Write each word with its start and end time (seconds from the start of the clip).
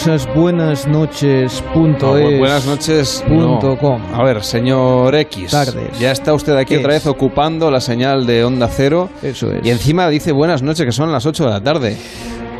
cosas 0.00 0.34
buenas 0.34 0.86
noches 0.86 1.62
punto 1.74 2.16
No, 2.16 2.38
buenas 2.38 2.64
noches. 2.64 3.22
punto 3.28 3.68
no. 3.68 3.76
com. 3.78 4.00
A 4.14 4.22
ver, 4.22 4.42
señor 4.42 5.14
X. 5.14 5.50
Tardes. 5.50 5.98
Ya 5.98 6.10
está 6.10 6.32
usted 6.32 6.56
aquí 6.56 6.72
¿Qué 6.76 6.80
otra 6.80 6.96
es? 6.96 7.04
vez 7.04 7.06
ocupando 7.06 7.70
la 7.70 7.82
señal 7.82 8.24
de 8.24 8.42
onda 8.42 8.66
cero. 8.68 9.10
Eso 9.22 9.52
es. 9.52 9.60
Y 9.62 9.68
encima 9.68 10.08
dice 10.08 10.32
buenas 10.32 10.62
noches, 10.62 10.86
que 10.86 10.92
son 10.92 11.12
las 11.12 11.26
8 11.26 11.44
de 11.44 11.50
la 11.50 11.60
tarde. 11.60 11.98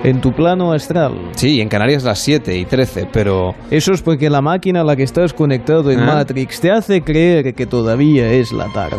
En 0.03 0.23
tu 0.23 0.33
plano 0.33 0.73
astral. 0.73 1.13
Sí, 1.37 1.61
en 1.61 1.69
Canarias 1.69 2.05
las 2.05 2.19
7 2.21 2.57
y 2.57 2.65
13, 2.65 3.09
pero. 3.13 3.55
Eso 3.71 3.93
es 3.93 4.01
porque 4.01 4.31
la 4.31 4.41
máquina 4.41 4.81
a 4.81 4.85
la 4.85 4.97
que 4.97 5.03
estás 5.03 5.35
conectado 5.35 5.91
en 5.91 6.01
Ah. 6.01 6.07
Matrix 6.15 6.61
te 6.61 6.71
hace 6.71 7.03
creer 7.03 7.55
que 7.55 7.67
todavía 7.67 8.33
es 8.33 8.51
la 8.51 8.67
tarde. 8.73 8.97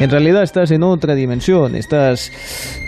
En 0.00 0.10
realidad 0.10 0.42
estás 0.42 0.70
en 0.72 0.82
otra 0.82 1.14
dimensión, 1.14 1.76
estás... 1.76 2.30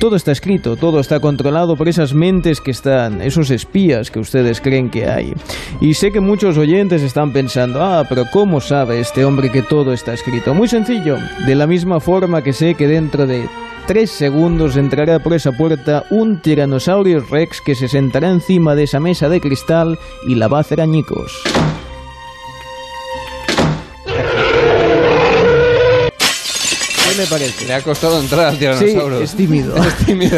Todo 0.00 0.16
está 0.16 0.32
escrito, 0.32 0.76
todo 0.76 0.98
está 0.98 1.20
controlado 1.20 1.76
por 1.76 1.88
esas 1.88 2.12
mentes 2.12 2.60
que 2.60 2.72
están, 2.72 3.22
esos 3.22 3.50
espías 3.50 4.10
que 4.10 4.18
ustedes 4.18 4.60
creen 4.60 4.90
que 4.90 5.06
hay. 5.08 5.32
Y 5.80 5.94
sé 5.94 6.10
que 6.10 6.20
muchos 6.20 6.58
oyentes 6.58 7.02
están 7.02 7.32
pensando, 7.32 7.80
ah, 7.82 8.04
pero 8.08 8.24
¿cómo 8.32 8.60
sabe 8.60 8.98
este 9.00 9.24
hombre 9.24 9.50
que 9.50 9.62
todo 9.62 9.92
está 9.92 10.12
escrito? 10.14 10.52
Muy 10.52 10.66
sencillo, 10.68 11.16
de 11.46 11.54
la 11.54 11.68
misma 11.68 12.00
forma 12.00 12.42
que 12.42 12.52
sé 12.52 12.74
que 12.74 12.88
dentro 12.88 13.24
de 13.26 13.46
tres 13.86 14.10
segundos 14.10 14.76
entrará 14.76 15.20
por 15.20 15.32
esa 15.32 15.52
puerta 15.52 16.04
un 16.10 16.40
tiranosaurio 16.40 17.20
rex 17.20 17.60
que 17.60 17.76
se 17.76 17.86
sentará 17.86 18.30
encima 18.30 18.74
de 18.74 18.82
esa 18.82 18.98
mesa 18.98 19.28
de 19.28 19.40
cristal 19.40 19.98
y 20.26 20.34
la 20.34 20.48
va 20.48 20.58
a 20.58 20.60
hacer 20.62 20.80
añicos. 20.80 21.42
¿Qué 27.16 27.22
le 27.22 27.28
parece? 27.28 27.66
Le 27.66 27.74
ha 27.74 27.80
costado 27.82 28.20
entrar 28.20 28.46
al 28.46 28.52
Sí, 28.54 28.58
tiranosaurio. 28.58 29.20
es 29.20 29.34
tímido. 29.34 29.74
Es 29.86 29.94
tímido. 30.06 30.36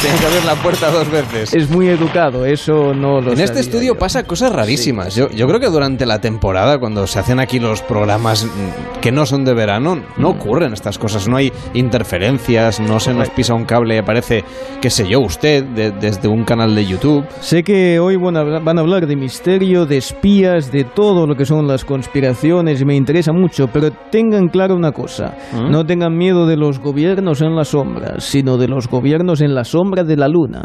Tiene 0.00 0.18
que 0.18 0.26
abrir 0.26 0.44
la 0.46 0.54
puerta 0.62 0.90
dos 0.90 1.10
veces. 1.10 1.52
Es 1.54 1.68
muy 1.70 1.88
educado, 1.88 2.44
eso 2.46 2.94
no 2.94 3.20
lo 3.20 3.32
En 3.32 3.40
este 3.40 3.60
estudio 3.60 3.94
yo. 3.94 3.98
pasa 3.98 4.22
cosas 4.24 4.52
rarísimas. 4.52 5.14
Yo, 5.14 5.28
yo 5.30 5.46
creo 5.48 5.58
que 5.60 5.66
durante 5.68 6.06
la 6.06 6.20
temporada, 6.20 6.78
cuando 6.78 7.06
se 7.06 7.18
hacen 7.18 7.40
aquí 7.40 7.58
los 7.58 7.82
programas 7.82 8.44
mm, 8.44 9.00
que 9.00 9.10
no 9.12 9.26
son 9.26 9.44
de 9.44 9.54
verano, 9.54 10.02
no 10.18 10.28
ocurren 10.30 10.72
estas 10.72 10.98
cosas. 10.98 11.26
No 11.28 11.36
hay 11.36 11.52
interferencias, 11.74 12.80
no 12.80 13.00
se 13.00 13.12
nos 13.12 13.28
pisa 13.30 13.54
un 13.54 13.64
cable 13.64 13.96
y 13.96 13.98
aparece, 13.98 14.44
qué 14.80 14.90
sé 14.90 15.08
yo, 15.08 15.20
usted 15.20 15.64
de- 15.64 15.90
desde 15.90 16.28
un 16.28 16.44
canal 16.44 16.74
de 16.74 16.86
YouTube. 16.86 17.24
Sé 17.40 17.62
que 17.64 17.98
hoy 17.98 18.16
van 18.16 18.36
a, 18.36 18.40
hablar- 18.40 18.62
van 18.62 18.78
a 18.78 18.80
hablar 18.82 19.06
de 19.06 19.16
misterio, 19.16 19.86
de 19.86 19.96
espías, 19.98 20.70
de 20.72 20.84
todo 20.84 21.26
lo 21.26 21.36
que 21.36 21.44
son 21.44 21.66
las 21.66 21.84
conspiraciones 21.84 22.80
y 22.80 22.84
me 22.84 22.94
interesa 22.94 23.32
mucho, 23.32 23.68
pero 23.68 23.90
tengan 24.10 24.48
claro 24.48 24.74
una 24.76 24.92
cosa, 24.92 25.34
¿Mm? 25.52 25.70
no 25.70 25.84
tengan 25.84 26.16
miedo 26.20 26.46
de 26.46 26.56
los 26.58 26.78
gobiernos 26.78 27.40
en 27.40 27.56
las 27.56 27.68
sombras, 27.68 28.22
sino 28.22 28.58
de 28.58 28.68
los 28.68 28.88
gobiernos 28.88 29.40
en 29.40 29.54
la 29.54 29.64
sombra 29.64 30.04
de 30.04 30.16
la 30.16 30.28
luna. 30.28 30.62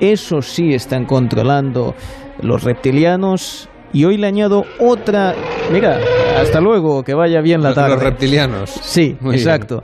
Eso 0.00 0.42
sí 0.42 0.74
están 0.74 1.04
controlando 1.06 1.94
los 2.42 2.64
reptilianos 2.64 3.68
y 3.92 4.04
hoy 4.04 4.16
le 4.18 4.26
añado 4.26 4.64
otra... 4.80 5.32
Mira, 5.72 5.98
hasta 6.40 6.60
luego, 6.60 7.02
que 7.04 7.14
vaya 7.14 7.40
bien 7.40 7.62
la 7.62 7.72
tarde. 7.72 7.94
Los 7.94 8.02
reptilianos. 8.02 8.68
Sí, 8.82 9.16
Muy 9.20 9.36
bien. 9.36 9.48
exacto. 9.48 9.80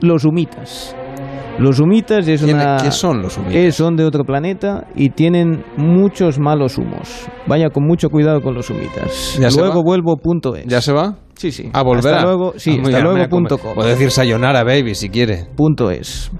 Los 0.00 0.24
humitas. 0.24 0.94
Los 1.58 1.80
humitas 1.80 2.28
es 2.28 2.42
¿Quién- 2.44 2.56
una... 2.56 2.76
¿Qué 2.80 2.92
son 2.92 3.20
los 3.20 3.36
humitas? 3.36 3.56
Eh, 3.56 3.72
son 3.72 3.96
de 3.96 4.04
otro 4.04 4.22
planeta 4.24 4.86
y 4.94 5.08
tienen 5.10 5.64
muchos 5.76 6.38
malos 6.38 6.78
humos. 6.78 7.26
Vaya 7.48 7.70
con 7.70 7.84
mucho 7.84 8.10
cuidado 8.10 8.40
con 8.42 8.54
los 8.54 8.70
humitas. 8.70 9.36
¿Ya 9.40 9.50
se 9.50 9.58
luego 9.60 9.78
va? 9.78 9.82
vuelvo 9.84 10.16
punto 10.18 10.54
es. 10.54 10.66
¿Ya 10.66 10.80
se 10.80 10.92
va? 10.92 11.16
Sí, 11.38 11.50
sí. 11.52 11.70
¿A 11.72 11.82
volver? 11.82 12.12
Hasta 12.14 12.26
luego, 12.26 12.52
sí, 12.58 12.70
Ah, 12.70 12.74
hasta 12.74 12.88
bien, 12.88 13.02
luego 13.02 13.14
mira, 13.16 13.28
come- 13.30 13.48
punto 13.48 13.58
com. 13.58 13.74
Puede 13.74 13.90
decir 13.90 14.10
sayonara, 14.10 14.62
baby, 14.64 14.94
si 14.94 15.08
quiere. 15.08 15.46
Punto 15.56 15.90
es. 15.90 16.30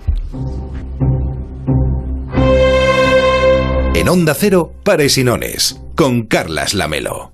En 3.94 4.08
Onda 4.08 4.34
Cero, 4.34 4.72
Pares 4.84 5.16
y 5.18 5.24
Nones, 5.24 5.80
con 5.96 6.22
Carlas 6.26 6.74
Lamelo. 6.74 7.32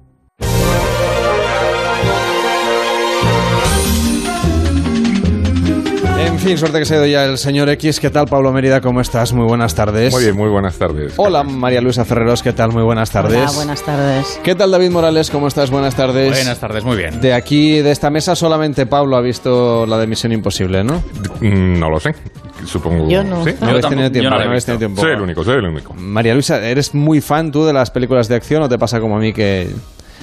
En 6.35 6.41
fin, 6.41 6.59
suerte 6.59 6.81
que 6.81 6.85
se 6.85 6.95
ha 6.95 6.97
ido 6.99 7.07
ya 7.07 7.25
el 7.27 7.39
señor 7.39 7.69
X. 7.71 8.01
¿Qué 8.01 8.11
tal, 8.11 8.27
Pablo 8.27 8.53
Mérida? 8.53 8.81
¿Cómo 8.81 9.01
estás? 9.01 9.33
Muy 9.33 9.47
buenas 9.47 9.73
tardes. 9.77 10.13
Muy 10.13 10.25
bien, 10.25 10.37
muy 10.37 10.49
buenas 10.49 10.77
tardes. 10.77 11.15
Hola, 11.17 11.45
María 11.45 11.81
Luisa 11.81 12.05
Ferreros. 12.05 12.43
¿Qué 12.43 12.53
tal? 12.53 12.73
Muy 12.73 12.83
buenas 12.83 13.09
tardes. 13.13 13.39
Hola, 13.39 13.53
buenas 13.53 13.83
tardes. 13.85 14.41
¿Qué 14.43 14.57
tal, 14.57 14.73
David 14.73 14.91
Morales? 14.91 15.31
¿Cómo 15.31 15.47
estás? 15.47 15.71
Buenas 15.71 15.95
tardes. 15.95 16.31
Buenas 16.31 16.59
tardes, 16.59 16.83
muy 16.85 16.97
bien. 16.97 17.21
De 17.21 17.33
aquí, 17.33 17.79
de 17.81 17.93
esta 17.93 18.11
mesa, 18.11 18.35
solamente 18.35 18.85
Pablo 18.85 19.17
ha 19.17 19.21
visto 19.21 19.87
la 19.87 19.97
de 19.97 20.09
Misión 20.09 20.33
Imposible, 20.33 20.83
¿no? 20.83 21.05
Mm, 21.41 21.79
No 21.79 21.89
lo 21.89 22.01
sé. 22.01 22.13
Supongo. 22.67 23.09
Yo 23.09 23.23
no. 23.23 23.45
¿Sí? 23.45 23.55
No 23.61 23.69
habéis 23.69 23.87
tenido 23.89 24.11
tiempo. 24.11 24.31
no 24.31 24.39
no 24.39 24.45
habéis 24.45 24.65
tenido 24.65 24.79
tiempo. 24.81 25.01
Soy 25.03 25.13
el 25.13 25.21
único, 25.21 25.45
soy 25.45 25.59
el 25.59 25.65
único. 25.67 25.95
María 25.95 26.35
Luisa, 26.35 26.61
¿eres 26.67 26.95
muy 26.95 27.21
fan 27.21 27.53
tú 27.53 27.65
de 27.65 27.73
las 27.73 27.91
películas 27.93 28.27
de 28.29 28.35
acción 28.35 28.61
o 28.63 28.69
te 28.69 28.77
pasa 28.77 28.99
como 29.01 29.17
a 29.17 29.21
mí 29.21 29.33
que 29.33 29.71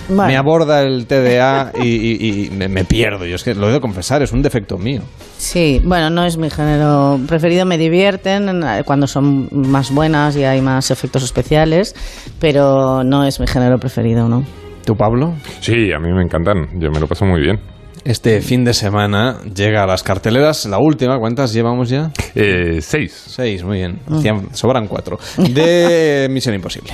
Me 0.09 0.35
aborda 0.35 0.81
el 0.81 1.05
TDA 1.05 1.71
y, 1.81 1.87
y- 1.87 2.45
y 2.47 2.49
me, 2.51 2.67
me 2.67 2.83
pierdo? 2.83 3.25
Yo 3.25 3.35
es 3.35 3.43
que 3.43 3.53
lo 3.55 3.69
he 3.69 3.73
de 3.73 3.79
confesar, 3.79 4.21
es 4.21 4.31
un 4.33 4.41
defecto 4.41 4.77
mío. 4.77 5.01
sí, 5.37 5.81
bueno, 5.85 6.09
no 6.09 6.25
es 6.25 6.37
mi 6.37 6.49
género 6.49 7.19
preferido. 7.27 7.65
Me 7.65 7.77
divierten 7.77 8.63
eh, 8.63 8.83
cuando 8.85 9.07
son 9.07 9.47
más 9.51 9.91
buenas 9.93 10.35
y 10.35 10.43
hay 10.43 10.61
más 10.61 10.91
efectos 10.91 11.23
especiales, 11.23 11.95
pero 12.39 13.03
no 13.03 13.23
es 13.25 13.39
mi 13.39 13.47
género 13.47 13.77
preferido, 13.77 14.27
¿no? 14.27 14.43
¿Tú, 14.85 14.95
Pablo? 14.95 15.35
Sí, 15.61 15.91
a 15.93 15.99
mí 15.99 16.11
me 16.11 16.23
encantan. 16.23 16.79
Yo 16.79 16.89
me 16.91 16.99
lo 16.99 17.07
paso 17.07 17.23
muy 17.25 17.39
bien. 17.41 17.59
Este 18.03 18.41
fin 18.41 18.65
de 18.65 18.73
semana 18.73 19.37
llega 19.55 19.83
a 19.83 19.85
las 19.85 20.01
carteleras, 20.01 20.65
la 20.65 20.79
última, 20.79 21.19
¿cuántas 21.19 21.53
llevamos 21.53 21.87
ya? 21.89 22.09
Eh, 22.33 22.79
seis. 22.81 23.13
Seis, 23.27 23.63
muy 23.63 23.77
bien. 23.77 23.99
Hacían- 24.09 24.55
sobran 24.55 24.87
cuatro. 24.87 25.19
De 25.37 26.27
Misión 26.31 26.55
Imposible. 26.55 26.93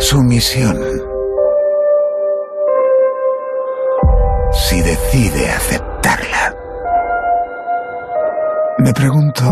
Su 0.00 0.22
misión. 0.22 0.76
Si 4.50 4.80
decide 4.80 5.50
aceptarla. 5.50 6.54
Me 8.78 8.94
pregunto, 8.94 9.44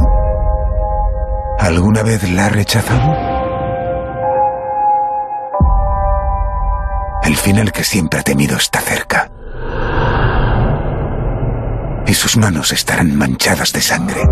¿alguna 1.58 2.02
vez 2.02 2.28
la 2.32 2.46
ha 2.46 2.48
rechazado? 2.48 3.12
El 7.24 7.36
final 7.36 7.70
que 7.70 7.84
siempre 7.84 8.20
ha 8.20 8.22
temido 8.22 8.56
está 8.56 8.80
cerca. 8.80 9.30
Y 12.06 12.14
sus 12.14 12.38
manos 12.38 12.72
estarán 12.72 13.14
manchadas 13.14 13.74
de 13.74 13.82
sangre. 13.82 14.22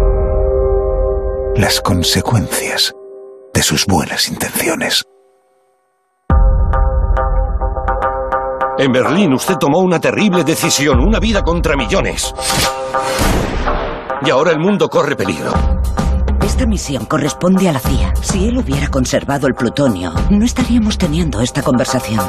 Las 1.57 1.83
consecuencias 1.83 2.95
de 3.53 3.63
sus 3.63 3.85
buenas 3.85 4.29
intenciones. 4.29 5.05
En 8.79 8.93
Berlín 8.93 9.33
usted 9.33 9.57
tomó 9.57 9.79
una 9.79 9.99
terrible 9.99 10.45
decisión, 10.45 11.01
una 11.01 11.19
vida 11.19 11.43
contra 11.43 11.77
millones. 11.77 12.35
Y 14.23 14.31
ahora 14.31 14.51
el 14.53 14.59
mundo 14.59 14.89
corre 14.89 15.17
peligro. 15.17 15.53
Esta 16.45 16.67
misión 16.67 17.07
corresponde 17.07 17.71
a 17.71 17.73
la 17.73 17.79
CIA. 17.79 18.13
Si 18.21 18.47
él 18.47 18.59
hubiera 18.59 18.89
conservado 18.89 19.47
el 19.47 19.55
plutonio, 19.55 20.13
no 20.31 20.45
estaríamos 20.45 20.99
teniendo 20.99 21.41
esta 21.41 21.63
conversación. 21.63 22.21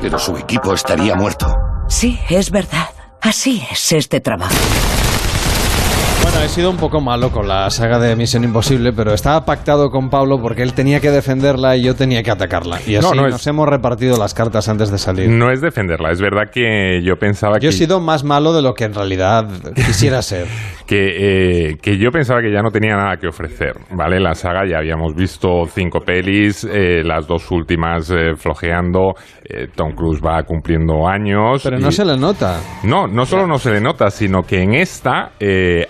Pero 0.00 0.18
su 0.18 0.36
equipo 0.36 0.72
estaría 0.72 1.16
muerto. 1.16 1.52
Sí, 1.88 2.18
es 2.28 2.50
verdad. 2.50 2.90
Así 3.20 3.66
es 3.70 3.92
este 3.92 4.20
trabajo. 4.20 4.54
Bueno, 6.22 6.42
he 6.44 6.48
sido 6.48 6.70
un 6.70 6.76
poco 6.76 7.00
malo 7.00 7.30
con 7.30 7.48
la 7.48 7.70
saga 7.70 7.98
de 7.98 8.14
Misión 8.14 8.44
Imposible, 8.44 8.92
pero 8.92 9.14
estaba 9.14 9.44
pactado 9.44 9.90
con 9.90 10.10
Pablo 10.10 10.38
porque 10.42 10.62
él 10.62 10.74
tenía 10.74 11.00
que 11.00 11.10
defenderla 11.10 11.76
y 11.76 11.82
yo 11.84 11.94
tenía 11.94 12.22
que 12.22 12.30
atacarla. 12.30 12.78
Y 12.86 12.96
así 12.96 13.08
No, 13.08 13.14
no 13.14 13.26
es- 13.26 13.32
nos 13.32 13.46
hemos 13.46 13.66
repartido 13.68 14.18
las 14.18 14.34
cartas 14.34 14.68
antes 14.68 14.90
de 14.90 14.98
salir. 14.98 15.28
No 15.30 15.50
es 15.50 15.60
defenderla. 15.60 16.10
Es 16.10 16.20
verdad 16.20 16.50
que 16.52 17.00
yo 17.02 17.16
pensaba 17.16 17.54
Yo 17.58 17.60
que, 17.60 17.68
he 17.68 17.72
sido 17.72 18.00
más 18.00 18.24
malo 18.24 18.52
de 18.52 18.62
lo 18.62 18.74
que 18.74 18.84
en 18.84 18.94
realidad 18.94 19.46
quisiera 19.74 20.20
ser. 20.22 20.46
que, 20.86 21.70
eh, 21.70 21.76
que 21.80 21.96
yo 21.98 22.10
pensaba 22.10 22.40
que 22.42 22.52
ya 22.52 22.62
no 22.62 22.70
tenía 22.70 22.96
nada 22.96 23.16
que 23.16 23.28
ofrecer. 23.28 23.72
¿Vale? 23.92 24.20
La 24.20 24.34
saga 24.34 24.62
ya 24.68 24.78
habíamos 24.78 25.14
visto 25.14 25.64
cinco 25.72 26.00
pelis, 26.00 26.64
eh, 26.70 27.02
las 27.04 27.26
dos 27.26 27.50
últimas 27.50 28.10
eh, 28.10 28.34
flojeando. 28.36 29.14
eh, 29.50 29.68
Tom 29.74 29.92
Cruise 29.94 30.20
va 30.20 30.42
cumpliendo 30.42 31.08
años. 31.08 31.62
Pero 31.64 31.78
no 31.78 31.90
se 31.90 32.04
le 32.04 32.18
nota. 32.18 32.60
No, 32.82 33.06
no 33.06 33.24
solo 33.24 33.46
no 33.46 33.58
se 33.58 33.70
le 33.70 33.80
nota, 33.80 34.10
sino 34.10 34.42
que 34.42 34.60
en 34.62 34.74
esta, 34.74 35.30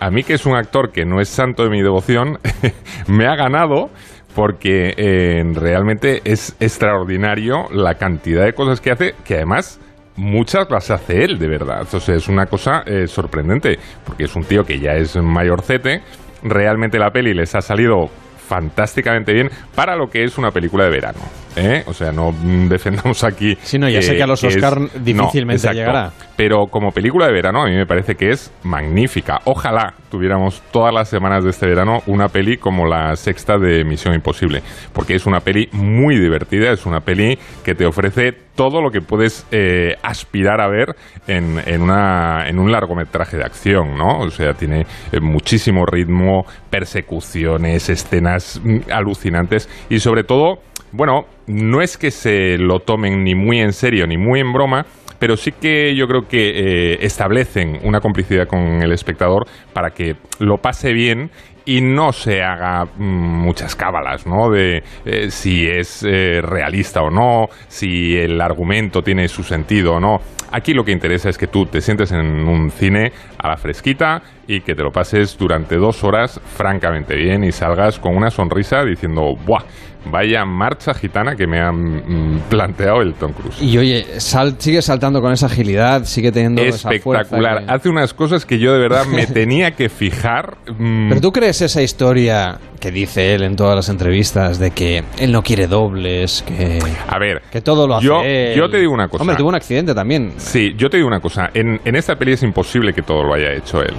a 0.01 0.11
mí 0.11 0.18
que 0.23 0.35
es 0.35 0.47
un 0.47 0.57
actor 0.57 0.91
que 0.93 1.05
no 1.05 1.21
es 1.21 1.29
santo 1.29 1.65
de 1.65 1.71
mi 1.71 1.83
devoción, 1.83 2.39
me 3.09 3.27
ha 3.27 3.37
ganado 3.37 3.91
porque 4.35 4.95
eh, 4.97 5.43
realmente 5.55 6.21
es 6.25 6.55
extraordinario 6.61 7.69
la 7.73 7.95
cantidad 7.95 8.45
de 8.45 8.53
cosas 8.53 8.81
que 8.81 8.93
hace, 8.93 9.15
que 9.25 9.35
además 9.35 9.81
muchas 10.17 10.71
las 10.71 10.91
hace 10.91 11.25
él, 11.25 11.39
de 11.39 11.49
verdad. 11.49 11.87
O 11.93 12.01
sea, 12.01 12.15
es 12.15 12.29
una 12.29 12.47
cosa 12.47 12.83
eh, 12.87 13.07
sorprendente, 13.07 13.79
porque 14.05 14.25
es 14.25 14.37
un 14.37 14.45
tío 14.45 14.65
que 14.65 14.79
ya 14.79 14.93
es 14.93 15.17
mayorcete, 15.17 16.03
realmente 16.43 16.99
la 16.99 17.11
peli 17.11 17.35
les 17.35 17.55
ha 17.55 17.61
salido 17.61 18.11
fantásticamente 18.49 19.33
bien 19.33 19.51
para 19.75 19.95
lo 19.95 20.09
que 20.09 20.25
es 20.25 20.39
una 20.39 20.51
película 20.51 20.85
de 20.85 20.91
verano. 20.91 21.21
¿eh? 21.57 21.83
O 21.87 21.93
sea, 21.93 22.13
no 22.13 22.33
mm, 22.33 22.69
defendamos 22.69 23.23
aquí. 23.25 23.57
Sí, 23.63 23.79
no, 23.79 23.89
ya 23.89 24.01
sé 24.03 24.17
que 24.17 24.23
a 24.23 24.27
los 24.27 24.43
es- 24.43 24.57
Oscar 24.57 24.81
no, 24.81 24.89
difícilmente 25.01 25.57
exacto. 25.57 25.79
llegará. 25.79 26.13
Pero 26.37 26.67
como 26.67 26.93
película 26.93 27.27
de 27.27 27.33
verano, 27.33 27.63
a 27.63 27.67
mí 27.67 27.75
me 27.75 27.87
parece 27.87 28.15
que 28.15 28.31
es 28.31 28.53
magnífica. 28.63 29.41
Ojalá 29.45 29.95
tuviéramos 30.11 30.63
todas 30.71 30.95
las 30.95 31.09
semanas 31.09 31.45
de 31.45 31.51
este 31.51 31.67
verano 31.67 32.03
una 32.07 32.29
peli 32.29 32.57
como 32.57 32.87
la 32.87 33.15
sexta 33.17 33.59
de 33.59 33.85
Misión 33.85 34.15
Imposible. 34.15 34.63
Porque 34.93 35.15
es 35.15 35.27
una 35.27 35.41
peli 35.41 35.69
muy 35.73 36.19
divertida, 36.19 36.73
es 36.73 36.87
una 36.87 37.01
peli 37.01 37.39
que 37.65 37.75
te 37.75 37.85
ofrece 37.87 38.48
todo 38.59 38.83
lo 38.83 38.91
que 38.91 39.01
puedes 39.01 39.47
eh, 39.53 39.95
aspirar 40.03 40.61
a 40.61 40.67
ver 40.69 40.97
en, 41.29 41.61
en, 41.65 41.81
una, 41.81 42.49
en 42.49 42.59
un 42.59 42.73
largometraje 42.73 43.37
de 43.37 43.45
acción, 43.45 43.97
¿no? 43.97 44.19
O 44.19 44.31
sea, 44.31 44.53
tiene 44.55 44.81
eh, 45.13 45.21
muchísimo 45.21 45.87
ritmo, 45.87 46.45
persecuciones, 46.69 47.89
escenas 47.89 48.61
mm, 48.61 48.91
alucinantes 48.91 49.69
y 49.89 50.01
sobre 50.01 50.25
todo, 50.25 50.57
bueno, 50.91 51.27
no 51.47 51.83
es 51.83 51.97
que 51.97 52.11
se 52.11 52.59
lo 52.59 52.81
tomen 52.81 53.23
ni 53.23 53.37
muy 53.37 53.61
en 53.61 53.73
serio 53.73 54.09
ni 54.09 54.17
muy 54.17 54.41
en 54.41 54.53
broma, 54.53 54.87
pero 55.21 55.37
sí 55.37 55.53
que 55.53 55.95
yo 55.95 56.09
creo 56.09 56.23
que 56.29 56.49
eh, 56.49 56.99
establecen 57.03 57.79
una 57.85 58.01
complicidad 58.01 58.49
con 58.49 58.83
el 58.83 58.91
espectador 58.91 59.47
para 59.73 59.91
que 59.91 60.17
lo 60.41 60.57
pase 60.57 60.93
bien 60.93 61.31
y 61.69 61.83
no 61.83 62.13
se 62.13 62.43
haga 62.43 62.87
mm, 62.87 63.43
muchas 63.45 63.77
cábalas, 63.77 64.27
¿no? 64.27 64.49
De 64.49 64.83
eh, 65.05 65.31
si 65.31 65.67
es 65.69 66.03
eh, 66.03 66.41
realista 66.41 67.03
o 67.03 67.11
no, 67.11 67.49
si 67.67 68.17
el 68.17 68.41
argumento 68.41 69.03
tiene 69.03 69.29
su 69.29 69.43
sentido 69.43 69.97
o 69.97 70.01
no. 70.01 70.17
Aquí 70.51 70.73
lo 70.73 70.83
que 70.83 70.93
interesa 70.93 71.29
es 71.29 71.37
que 71.37 71.47
tú 71.47 71.67
te 71.67 71.83
sientes 71.83 72.11
en 72.11 72.49
un 72.49 72.71
cine 72.71 73.13
a 73.37 73.49
la 73.49 73.59
fresquita 73.59 74.23
y 74.47 74.63
que 74.63 74.75
te 74.75 74.83
lo 74.83 74.91
pases 74.91 75.37
durante 75.37 75.77
dos 75.77 76.05
horas 76.05 76.41
francamente 76.43 77.15
bien 77.17 77.45
y 77.45 77.53
salgas 77.53 77.99
con 77.99 78.17
una 78.17 78.31
sonrisa 78.31 78.83
diciendo, 78.83 79.35
¡buah! 79.45 79.65
Vaya 80.07 80.45
marcha 80.45 80.95
gitana 80.95 81.37
que 81.37 81.47
me 81.47 81.61
han 81.61 82.37
mm, 82.37 82.41
planteado 82.49 83.03
el 83.03 83.15
Tom 83.15 83.33
Cruise. 83.33 83.61
Y 83.61 83.77
oye, 83.79 84.07
sal- 84.21 84.57
sigue 84.59 84.81
saltando 84.81 85.21
con 85.21 85.33
esa 85.33 85.47
agilidad, 85.47 86.05
sigue 86.05 86.33
teniendo 86.33 86.63
esa 86.63 86.91
fuerza 87.01 87.23
Espectacular. 87.23 87.67
que- 87.67 87.73
Hace 87.73 87.89
unas 87.89 88.15
cosas 88.15 88.47
que 88.47 88.59
yo 88.59 88.73
de 88.73 88.79
verdad 88.79 89.05
me 89.07 89.27
tenía 89.27 89.73
que 89.73 89.89
fijar. 89.89 90.57
mm, 90.79 91.09
Pero 91.09 91.21
tú 91.21 91.33
crees 91.33 91.61
esa 91.63 91.83
historia 91.83 92.59
que 92.81 92.91
dice 92.93 93.35
él 93.35 93.43
en 93.43 93.57
todas 93.57 93.75
las 93.75 93.89
entrevistas 93.89 94.59
de 94.61 94.71
que 94.71 95.03
él 95.19 95.33
no 95.33 95.43
quiere 95.43 95.67
dobles, 95.67 96.45
que, 96.47 96.79
a 97.09 97.19
ver, 97.19 97.43
que 97.51 97.61
todo 97.61 97.89
lo 97.89 97.97
hace 97.97 98.07
yo, 98.07 98.23
él? 98.23 98.55
yo 98.57 98.71
te 98.71 98.79
digo 98.79 98.93
una 98.93 99.09
cosa. 99.09 99.23
Hombre, 99.23 99.37
tuvo 99.37 99.49
un 99.49 99.57
accidente 99.57 99.95
también. 99.97 100.35
Sí, 100.37 100.75
yo 100.79 100.89
te 100.89 100.97
digo 100.97 101.09
una 101.09 101.21
cosa. 101.21 101.51
En, 101.55 101.81
en 101.85 101.97
esta 101.97 102.17
peli 102.17 102.33
es 102.33 102.43
imposible 102.45 102.93
que 102.95 103.03
todo 103.03 103.25
lo 103.25 103.35
haya 103.35 103.53
hecho 103.53 103.83
él. 103.83 103.95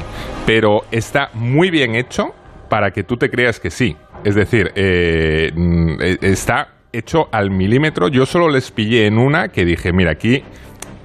Pero 0.46 0.86
está 0.92 1.30
muy 1.34 1.70
bien 1.70 1.96
hecho 1.96 2.34
para 2.70 2.92
que 2.92 3.04
tú 3.04 3.18
te 3.18 3.30
creas 3.30 3.60
que 3.60 3.70
sí. 3.72 3.98
Es 4.24 4.36
decir, 4.36 4.72
eh, 4.76 5.52
mm, 5.56 6.02
eh, 6.02 6.18
está 6.22 6.70
hecho 6.92 7.30
al 7.32 7.52
milímetro. 7.52 8.08
Yo 8.08 8.26
solo 8.26 8.50
les 8.50 8.72
pillé 8.72 9.06
en 9.06 9.18
una 9.18 9.50
que 9.50 9.66
dije, 9.66 9.94
mira, 9.94 10.12
aquí 10.12 10.44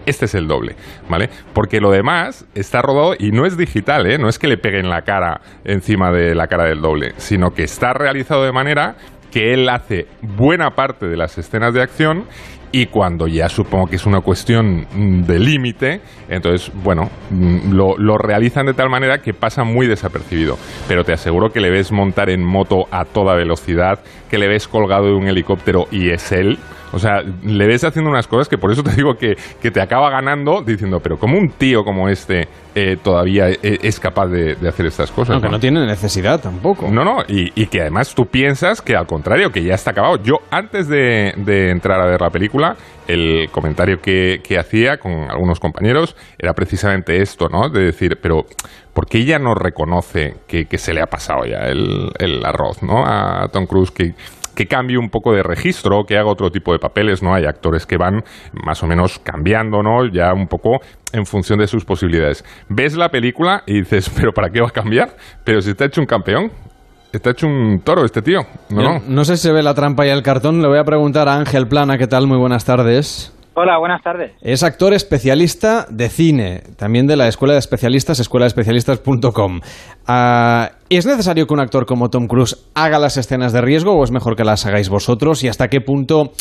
este 0.06 0.26
es 0.26 0.34
el 0.34 0.46
doble, 0.46 0.76
¿vale? 1.08 1.30
Porque 1.52 1.80
lo 1.80 1.90
demás 1.90 2.46
está 2.54 2.82
rodado 2.82 3.14
y 3.18 3.32
no 3.32 3.46
es 3.46 3.56
digital, 3.56 4.06
¿eh? 4.06 4.18
No 4.18 4.28
es 4.28 4.38
que 4.38 4.48
le 4.48 4.58
peguen 4.58 4.90
la 4.90 5.02
cara 5.02 5.40
encima 5.64 6.12
de 6.12 6.34
la 6.34 6.46
cara 6.46 6.64
del 6.64 6.80
doble, 6.80 7.14
sino 7.16 7.54
que 7.54 7.62
está 7.62 7.92
realizado 7.92 8.44
de 8.44 8.52
manera 8.52 8.96
que 9.30 9.54
él 9.54 9.68
hace 9.68 10.06
buena 10.20 10.74
parte 10.74 11.06
de 11.06 11.16
las 11.16 11.38
escenas 11.38 11.74
de 11.74 11.82
acción 11.82 12.24
y 12.74 12.86
cuando 12.86 13.28
ya 13.28 13.48
supongo 13.48 13.86
que 13.86 13.94
es 13.94 14.04
una 14.04 14.20
cuestión 14.20 14.88
mm, 14.92 15.22
de 15.26 15.38
límite, 15.38 16.00
entonces, 16.28 16.72
bueno, 16.82 17.08
mm, 17.30 17.70
lo, 17.72 17.96
lo 17.96 18.18
realizan 18.18 18.66
de 18.66 18.74
tal 18.74 18.90
manera 18.90 19.18
que 19.18 19.32
pasa 19.32 19.62
muy 19.62 19.86
desapercibido. 19.86 20.58
Pero 20.88 21.04
te 21.04 21.12
aseguro 21.12 21.50
que 21.50 21.60
le 21.60 21.70
ves 21.70 21.92
montar 21.92 22.30
en 22.30 22.44
moto 22.44 22.86
a 22.90 23.04
toda 23.04 23.36
velocidad, 23.36 24.00
que 24.28 24.38
le 24.38 24.48
ves 24.48 24.66
colgado 24.66 25.06
de 25.06 25.14
un 25.14 25.28
helicóptero 25.28 25.86
y 25.92 26.10
es 26.10 26.32
él. 26.32 26.58
O 26.94 26.98
sea, 26.98 27.22
le 27.22 27.66
ves 27.66 27.82
haciendo 27.82 28.08
unas 28.08 28.28
cosas 28.28 28.48
que 28.48 28.56
por 28.56 28.70
eso 28.70 28.82
te 28.82 28.92
digo 28.92 29.14
que, 29.14 29.34
que 29.60 29.70
te 29.70 29.80
acaba 29.80 30.10
ganando 30.10 30.62
diciendo, 30.62 31.00
pero 31.02 31.18
como 31.18 31.36
un 31.36 31.50
tío 31.50 31.82
como 31.82 32.08
este 32.08 32.48
eh, 32.74 32.96
todavía 33.02 33.50
eh, 33.50 33.78
es 33.82 33.98
capaz 33.98 34.28
de, 34.28 34.54
de 34.54 34.68
hacer 34.68 34.86
estas 34.86 35.10
cosas. 35.10 35.34
Aunque 35.34 35.48
¿no? 35.48 35.54
no 35.54 35.60
tiene 35.60 35.84
necesidad 35.86 36.40
tampoco. 36.40 36.88
No, 36.90 37.04
no, 37.04 37.22
y, 37.26 37.50
y 37.60 37.66
que 37.66 37.80
además 37.80 38.14
tú 38.14 38.26
piensas 38.26 38.80
que 38.80 38.96
al 38.96 39.06
contrario, 39.06 39.50
que 39.50 39.62
ya 39.62 39.74
está 39.74 39.90
acabado. 39.90 40.22
Yo 40.22 40.36
antes 40.50 40.88
de, 40.88 41.34
de 41.36 41.70
entrar 41.70 42.00
a 42.00 42.06
ver 42.06 42.20
la 42.20 42.30
película, 42.30 42.76
el 43.08 43.48
comentario 43.50 44.00
que, 44.00 44.40
que 44.42 44.58
hacía 44.58 44.98
con 44.98 45.12
algunos 45.30 45.60
compañeros 45.60 46.16
era 46.38 46.52
precisamente 46.52 47.20
esto, 47.20 47.48
¿no? 47.48 47.68
De 47.68 47.84
decir, 47.84 48.18
pero 48.22 48.44
¿por 48.92 49.06
qué 49.06 49.18
ella 49.18 49.38
no 49.38 49.54
reconoce 49.54 50.34
que, 50.46 50.66
que 50.66 50.78
se 50.78 50.94
le 50.94 51.02
ha 51.02 51.06
pasado 51.06 51.44
ya 51.44 51.66
el, 51.66 52.10
el 52.18 52.44
arroz, 52.44 52.82
¿no? 52.82 53.04
A 53.04 53.48
Tom 53.52 53.66
Cruise, 53.66 53.90
que 53.90 54.14
que 54.54 54.66
cambie 54.66 54.98
un 54.98 55.10
poco 55.10 55.32
de 55.32 55.42
registro, 55.42 56.04
que 56.06 56.16
haga 56.16 56.30
otro 56.30 56.50
tipo 56.50 56.72
de 56.72 56.78
papeles, 56.78 57.22
¿no? 57.22 57.34
Hay 57.34 57.44
actores 57.44 57.86
que 57.86 57.96
van 57.96 58.22
más 58.52 58.82
o 58.82 58.86
menos 58.86 59.18
cambiando, 59.18 59.82
¿no? 59.82 60.06
Ya 60.06 60.32
un 60.32 60.46
poco 60.46 60.80
en 61.12 61.26
función 61.26 61.58
de 61.58 61.66
sus 61.66 61.84
posibilidades. 61.84 62.44
Ves 62.68 62.96
la 62.96 63.08
película 63.08 63.62
y 63.66 63.80
dices, 63.80 64.10
¿pero 64.16 64.32
para 64.32 64.50
qué 64.50 64.60
va 64.60 64.68
a 64.68 64.72
cambiar? 64.72 65.16
Pero 65.44 65.60
si 65.60 65.70
está 65.70 65.86
hecho 65.86 66.00
un 66.00 66.06
campeón, 66.06 66.50
está 67.12 67.30
hecho 67.30 67.46
un 67.46 67.80
toro 67.84 68.04
este 68.04 68.22
tío, 68.22 68.40
¿no? 68.70 68.82
No. 68.82 69.02
no 69.06 69.24
sé 69.24 69.36
si 69.36 69.44
se 69.44 69.52
ve 69.52 69.62
la 69.62 69.74
trampa 69.74 70.06
y 70.06 70.10
el 70.10 70.22
cartón. 70.22 70.62
Le 70.62 70.68
voy 70.68 70.78
a 70.78 70.84
preguntar 70.84 71.28
a 71.28 71.36
Ángel 71.36 71.68
Plana, 71.68 71.98
¿qué 71.98 72.06
tal? 72.06 72.26
Muy 72.26 72.38
buenas 72.38 72.64
tardes. 72.64 73.32
Hola, 73.56 73.78
buenas 73.78 74.02
tardes. 74.02 74.32
Es 74.40 74.64
actor 74.64 74.92
especialista 74.94 75.86
de 75.88 76.08
cine, 76.08 76.62
también 76.76 77.06
de 77.06 77.16
la 77.16 77.28
Escuela 77.28 77.54
de 77.54 77.60
Especialistas, 77.60 78.18
escuelaespecialistas.com. 78.18 79.60
Ah, 80.08 80.70
¿Es 80.90 81.06
necesario 81.06 81.46
que 81.46 81.54
un 81.54 81.60
actor 81.60 81.86
como 81.86 82.10
Tom 82.10 82.26
Cruise 82.26 82.68
haga 82.74 82.98
las 82.98 83.16
escenas 83.16 83.52
de 83.52 83.60
riesgo 83.60 83.92
o 83.92 84.02
es 84.02 84.10
mejor 84.10 84.34
que 84.34 84.42
las 84.42 84.66
hagáis 84.66 84.88
vosotros? 84.88 85.44
¿Y 85.44 85.48
hasta 85.48 85.68
qué 85.68 85.80
punto 85.80 86.32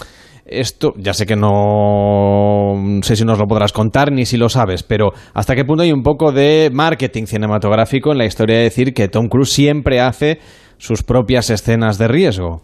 esto, 0.45 0.93
ya 0.97 1.13
sé 1.13 1.25
que 1.25 1.35
no 1.35 2.73
sé 3.01 3.15
si 3.15 3.25
nos 3.25 3.39
lo 3.39 3.45
podrás 3.45 3.71
contar 3.71 4.11
ni 4.11 4.25
si 4.25 4.37
lo 4.37 4.49
sabes, 4.49 4.83
pero 4.83 5.11
hasta 5.33 5.55
qué 5.55 5.63
punto 5.63 5.83
hay 5.83 5.91
un 5.91 6.03
poco 6.03 6.31
de 6.31 6.69
marketing 6.73 7.25
cinematográfico 7.25 8.11
en 8.11 8.17
la 8.17 8.25
historia 8.25 8.57
de 8.57 8.63
decir 8.63 8.93
que 8.93 9.07
Tom 9.07 9.27
Cruise 9.27 9.53
siempre 9.53 10.01
hace 10.01 10.39
sus 10.77 11.03
propias 11.03 11.49
escenas 11.49 11.97
de 11.97 12.07
riesgo? 12.07 12.61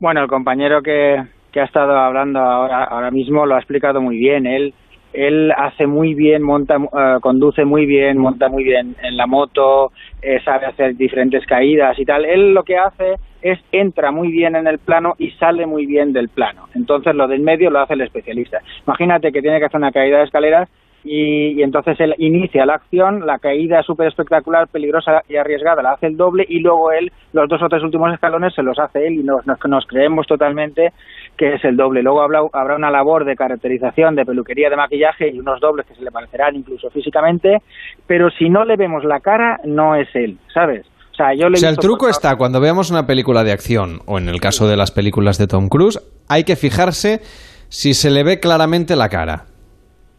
Bueno, 0.00 0.22
el 0.22 0.28
compañero 0.28 0.80
que, 0.82 1.16
que 1.52 1.60
ha 1.60 1.64
estado 1.64 1.96
hablando 1.96 2.40
ahora, 2.40 2.84
ahora 2.84 3.10
mismo 3.10 3.46
lo 3.46 3.54
ha 3.54 3.58
explicado 3.58 4.00
muy 4.00 4.16
bien. 4.16 4.46
Él, 4.46 4.74
él 5.12 5.52
hace 5.56 5.86
muy 5.86 6.14
bien, 6.14 6.42
monta, 6.42 6.76
eh, 6.76 7.16
conduce 7.20 7.64
muy 7.64 7.86
bien, 7.86 8.18
monta 8.18 8.48
muy 8.48 8.64
bien 8.64 8.94
en 9.02 9.16
la 9.16 9.26
moto, 9.26 9.90
eh, 10.22 10.40
sabe 10.44 10.66
hacer 10.66 10.96
diferentes 10.96 11.44
caídas 11.46 11.98
y 11.98 12.04
tal. 12.04 12.24
Él 12.24 12.52
lo 12.52 12.62
que 12.62 12.76
hace 12.76 13.14
es 13.40 13.58
entra 13.72 14.10
muy 14.10 14.30
bien 14.30 14.56
en 14.56 14.66
el 14.66 14.78
plano 14.78 15.14
y 15.18 15.30
sale 15.32 15.66
muy 15.66 15.86
bien 15.86 16.12
del 16.12 16.28
plano. 16.28 16.68
Entonces 16.74 17.14
lo 17.14 17.26
del 17.26 17.40
medio 17.40 17.70
lo 17.70 17.80
hace 17.80 17.94
el 17.94 18.02
especialista. 18.02 18.58
Imagínate 18.86 19.32
que 19.32 19.40
tiene 19.40 19.58
que 19.58 19.66
hacer 19.66 19.78
una 19.78 19.92
caída 19.92 20.18
de 20.18 20.24
escaleras 20.24 20.68
y, 21.04 21.52
y 21.58 21.62
entonces 21.62 21.98
él 22.00 22.14
inicia 22.18 22.66
la 22.66 22.74
acción, 22.74 23.24
la 23.24 23.38
caída 23.38 23.82
súper 23.82 24.08
espectacular, 24.08 24.68
peligrosa 24.68 25.22
y 25.28 25.36
arriesgada 25.36 25.82
la 25.82 25.92
hace 25.92 26.06
el 26.06 26.16
doble 26.16 26.44
y 26.48 26.58
luego 26.58 26.90
él 26.90 27.12
los 27.32 27.48
dos 27.48 27.62
o 27.62 27.68
tres 27.68 27.82
últimos 27.82 28.12
escalones 28.12 28.52
se 28.54 28.62
los 28.62 28.78
hace 28.78 29.06
él 29.06 29.14
y 29.14 29.22
nos, 29.22 29.46
nos 29.46 29.86
creemos 29.86 30.26
totalmente 30.26 30.92
que 31.38 31.54
es 31.54 31.64
el 31.64 31.76
doble. 31.76 32.02
Luego 32.02 32.20
habrá, 32.20 32.40
habrá 32.52 32.76
una 32.76 32.90
labor 32.90 33.24
de 33.24 33.36
caracterización, 33.36 34.16
de 34.16 34.26
peluquería, 34.26 34.68
de 34.68 34.76
maquillaje 34.76 35.30
y 35.30 35.38
unos 35.38 35.60
dobles 35.60 35.86
que 35.86 35.94
se 35.94 36.02
le 36.02 36.10
parecerán 36.10 36.56
incluso 36.56 36.90
físicamente, 36.90 37.62
pero 38.06 38.28
si 38.30 38.50
no 38.50 38.64
le 38.64 38.76
vemos 38.76 39.04
la 39.04 39.20
cara 39.20 39.60
no 39.64 39.94
es 39.94 40.08
él, 40.14 40.36
¿sabes? 40.52 40.84
O 41.12 41.14
sea, 41.14 41.32
yo 41.34 41.48
le 41.48 41.54
O 41.54 41.56
sea, 41.56 41.70
el 41.70 41.78
truco 41.78 42.00
por- 42.06 42.10
está 42.10 42.36
cuando 42.36 42.60
veamos 42.60 42.90
una 42.90 43.06
película 43.06 43.42
de 43.44 43.52
acción, 43.52 44.00
o 44.06 44.18
en 44.18 44.28
el 44.28 44.40
caso 44.40 44.68
de 44.68 44.76
las 44.76 44.90
películas 44.90 45.38
de 45.38 45.46
Tom 45.46 45.68
Cruise, 45.68 45.98
hay 46.28 46.44
que 46.44 46.56
fijarse 46.56 47.20
si 47.68 47.94
se 47.94 48.10
le 48.10 48.22
ve 48.24 48.40
claramente 48.40 48.96
la 48.96 49.08
cara. 49.08 49.44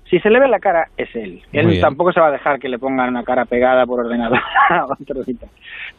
Si 0.09 0.19
se 0.19 0.29
le 0.31 0.39
ve 0.39 0.47
la 0.47 0.59
cara, 0.59 0.87
es 0.97 1.07
él. 1.15 1.33
Muy 1.53 1.61
Él 1.61 1.67
bien. 1.67 1.81
tampoco 1.81 2.11
se 2.11 2.19
va 2.19 2.27
a 2.27 2.31
dejar 2.31 2.59
que 2.59 2.67
le 2.67 2.79
pongan 2.79 3.09
una 3.09 3.23
cara 3.23 3.45
pegada 3.45 3.85
por 3.85 3.99
ordenador 3.99 4.39
a 4.69 4.85
otro. 4.85 5.21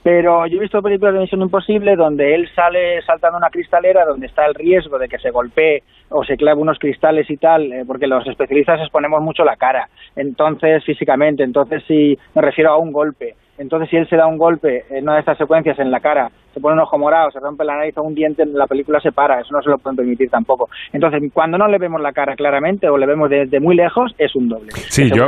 Pero 0.03 0.47
yo 0.47 0.57
he 0.57 0.61
visto 0.61 0.81
películas 0.81 1.15
de 1.15 1.21
Misión 1.21 1.43
Imposible 1.43 1.95
donde 1.95 2.35
él 2.35 2.49
sale 2.55 3.03
saltando 3.03 3.37
una 3.37 3.51
cristalera 3.51 4.07
donde 4.07 4.27
está 4.27 4.47
el 4.47 4.55
riesgo 4.55 4.99
de 4.99 5.09
que 5.09 5.19
se 5.19 5.31
golpee 5.31 5.83
o 6.09 6.25
se 6.25 6.37
clave 6.37 6.61
unos 6.61 6.79
cristales 6.79 7.29
y 7.31 7.37
tal, 7.37 7.73
eh, 7.73 7.85
porque 7.87 8.07
los 8.07 8.27
especialistas 8.27 8.81
exponemos 8.81 9.21
mucho 9.23 9.45
la 9.45 9.57
cara, 9.57 9.89
entonces 10.17 10.83
físicamente, 10.85 11.45
entonces 11.45 11.85
si 11.87 12.19
me 12.35 12.43
refiero 12.43 12.73
a 12.73 12.79
un 12.79 12.93
golpe, 12.93 13.37
entonces 13.59 13.91
si 13.91 13.97
él 13.97 14.09
se 14.09 14.17
da 14.17 14.27
un 14.27 14.39
golpe 14.39 14.85
en 14.91 15.05
una 15.05 15.15
de 15.15 15.21
estas 15.21 15.39
secuencias 15.39 15.79
en 15.79 15.91
la 15.91 16.01
cara, 16.01 16.31
se 16.55 16.61
pone 16.61 16.75
un 16.75 16.81
ojo 16.81 16.99
morado, 16.99 17.31
se 17.31 17.39
rompe 17.39 17.65
la 17.65 17.77
nariz 17.77 17.97
o 17.99 18.03
un 18.03 18.15
diente, 18.15 18.45
la 18.47 18.67
película 18.67 18.99
se 19.01 19.13
para, 19.13 19.41
eso 19.41 19.53
no 19.53 19.63
se 19.63 19.69
lo 19.69 19.79
pueden 19.79 19.97
permitir 19.97 20.31
tampoco. 20.31 20.71
Entonces 20.93 21.23
cuando 21.33 21.59
no 21.59 21.69
le 21.69 21.79
vemos 21.79 22.01
la 22.01 22.13
cara 22.13 22.35
claramente 22.35 22.89
o 22.89 22.97
le 22.97 23.07
vemos 23.07 23.29
desde 23.29 23.61
muy 23.61 23.77
lejos, 23.77 24.15
es 24.19 24.35
un 24.35 24.49
doble. 24.49 24.73
Sí, 24.73 25.11
yo. 25.15 25.27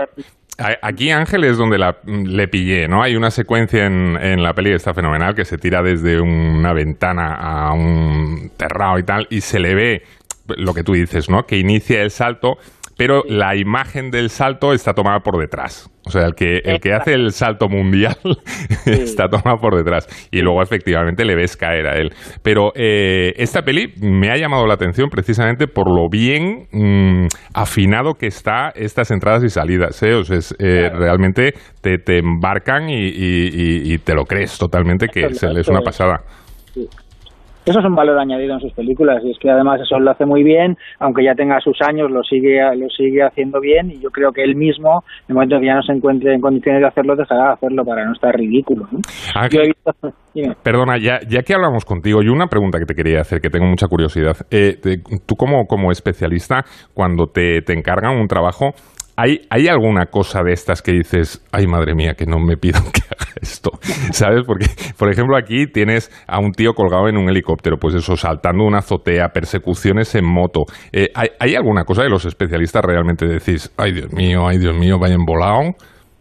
Aquí 0.58 1.10
Ángel 1.10 1.44
es 1.44 1.56
donde 1.56 1.78
la, 1.78 1.96
le 2.04 2.46
pillé, 2.46 2.86
¿no? 2.86 3.02
Hay 3.02 3.16
una 3.16 3.30
secuencia 3.30 3.86
en, 3.86 4.16
en 4.20 4.42
la 4.42 4.52
peli 4.52 4.70
que 4.70 4.76
está 4.76 4.92
fenomenal 4.92 5.34
que 5.34 5.44
se 5.44 5.56
tira 5.56 5.82
desde 5.82 6.20
una 6.20 6.72
ventana 6.72 7.34
a 7.34 7.72
un 7.72 8.50
terrado 8.56 8.98
y 8.98 9.02
tal 9.02 9.26
y 9.30 9.40
se 9.40 9.58
le 9.58 9.74
ve 9.74 10.02
lo 10.46 10.74
que 10.74 10.82
tú 10.82 10.92
dices, 10.92 11.30
¿no? 11.30 11.44
Que 11.46 11.56
inicia 11.56 12.02
el 12.02 12.10
salto, 12.10 12.58
pero 13.02 13.24
la 13.28 13.56
imagen 13.56 14.12
del 14.12 14.30
salto 14.30 14.72
está 14.72 14.92
tomada 14.92 15.18
por 15.24 15.36
detrás. 15.40 15.90
O 16.06 16.10
sea, 16.10 16.24
el 16.24 16.34
que, 16.36 16.58
el 16.64 16.78
que 16.78 16.92
hace 16.92 17.14
el 17.14 17.32
salto 17.32 17.68
mundial 17.68 18.14
está 18.86 19.26
tomado 19.26 19.56
por 19.60 19.76
detrás. 19.76 20.06
Y 20.30 20.40
luego, 20.40 20.62
efectivamente, 20.62 21.24
le 21.24 21.34
ves 21.34 21.56
caer 21.56 21.88
a 21.88 21.96
él. 21.96 22.10
Pero 22.44 22.70
eh, 22.76 23.32
esta 23.38 23.62
peli 23.62 23.92
me 24.00 24.30
ha 24.30 24.36
llamado 24.36 24.68
la 24.68 24.74
atención 24.74 25.08
precisamente 25.10 25.66
por 25.66 25.88
lo 25.92 26.08
bien 26.08 26.68
mm, 26.70 27.26
afinado 27.54 28.14
que 28.14 28.28
está 28.28 28.70
estas 28.76 29.10
entradas 29.10 29.42
y 29.42 29.48
salidas. 29.48 30.00
¿eh? 30.04 30.14
O 30.14 30.22
sea, 30.22 30.36
es, 30.38 30.54
eh, 30.60 30.88
realmente 30.94 31.54
te, 31.80 31.98
te 31.98 32.18
embarcan 32.18 32.88
y, 32.88 32.94
y- 33.08 33.48
y- 33.52 33.94
y 33.94 33.98
te 33.98 34.14
lo 34.14 34.22
crees 34.26 34.56
totalmente 34.58 35.08
que 35.08 35.22
es 35.22 35.42
esto 35.42 35.72
una 35.72 35.80
es. 35.80 35.84
pasada. 35.84 36.20
Eso 37.64 37.78
es 37.78 37.84
un 37.84 37.94
valor 37.94 38.18
añadido 38.18 38.54
en 38.54 38.60
sus 38.60 38.72
películas 38.72 39.22
y 39.24 39.30
es 39.30 39.38
que 39.38 39.48
además 39.50 39.80
eso 39.80 39.98
lo 40.00 40.10
hace 40.10 40.26
muy 40.26 40.42
bien, 40.42 40.76
aunque 40.98 41.24
ya 41.24 41.34
tenga 41.34 41.60
sus 41.60 41.80
años, 41.82 42.10
lo 42.10 42.22
sigue 42.24 42.60
lo 42.76 42.88
sigue 42.90 43.22
haciendo 43.22 43.60
bien 43.60 43.90
y 43.90 44.00
yo 44.00 44.10
creo 44.10 44.32
que 44.32 44.42
él 44.42 44.56
mismo, 44.56 45.04
en 45.20 45.24
el 45.28 45.34
momento 45.34 45.60
que 45.60 45.66
ya 45.66 45.74
no 45.76 45.82
se 45.82 45.92
encuentre 45.92 46.34
en 46.34 46.40
condiciones 46.40 46.80
de 46.82 46.88
hacerlo, 46.88 47.14
dejará 47.16 47.46
de 47.48 47.52
hacerlo 47.52 47.84
para 47.84 48.04
no 48.04 48.12
estar 48.12 48.34
ridículo. 48.34 48.88
¿no? 48.90 48.98
Ángel, 49.34 49.50
Yo 49.52 49.60
he 49.62 49.66
visto... 49.66 50.14
Perdona, 50.62 50.96
ya, 50.98 51.20
ya 51.28 51.42
que 51.42 51.54
hablamos 51.54 51.84
contigo, 51.84 52.22
y 52.22 52.28
una 52.28 52.46
pregunta 52.46 52.78
que 52.78 52.86
te 52.86 52.94
quería 52.94 53.20
hacer, 53.20 53.40
que 53.42 53.50
tengo 53.50 53.66
mucha 53.66 53.86
curiosidad. 53.86 54.34
Eh, 54.50 54.78
te- 54.82 55.02
tú 55.26 55.36
como, 55.36 55.66
como 55.66 55.92
especialista, 55.92 56.64
cuando 56.94 57.26
te, 57.26 57.60
te 57.60 57.74
encargan 57.74 58.16
un 58.18 58.28
trabajo, 58.28 58.72
¿hay, 59.16 59.40
¿hay 59.50 59.68
alguna 59.68 60.06
cosa 60.06 60.42
de 60.42 60.52
estas 60.52 60.82
que 60.82 60.92
dices, 60.92 61.44
ay 61.52 61.66
madre 61.66 61.94
mía, 61.94 62.14
que 62.16 62.26
no 62.26 62.38
me 62.38 62.56
pidan 62.56 62.82
que 62.92 63.02
haga 63.10 63.32
esto? 63.40 63.70
¿Sabes? 64.12 64.42
Porque, 64.46 64.66
por 64.98 65.10
ejemplo, 65.10 65.36
aquí 65.36 65.66
tienes 65.66 66.10
a 66.26 66.38
un 66.38 66.52
tío 66.52 66.74
colgado 66.74 67.08
en 67.08 67.16
un 67.16 67.28
helicóptero, 67.28 67.76
pues 67.78 67.94
eso, 67.94 68.16
saltando 68.16 68.64
una 68.64 68.78
azotea, 68.78 69.28
persecuciones 69.28 70.14
en 70.14 70.24
moto. 70.24 70.62
Eh, 70.92 71.08
¿hay, 71.14 71.28
¿Hay 71.40 71.54
alguna 71.54 71.84
cosa 71.84 72.02
de 72.02 72.08
los 72.10 72.24
especialistas 72.24 72.82
realmente 72.84 73.26
decís, 73.26 73.72
ay 73.78 73.92
Dios 73.92 74.12
mío, 74.12 74.46
ay 74.48 74.58
Dios 74.58 74.76
mío, 74.76 74.98
vayan 74.98 75.24
volado? 75.24 75.72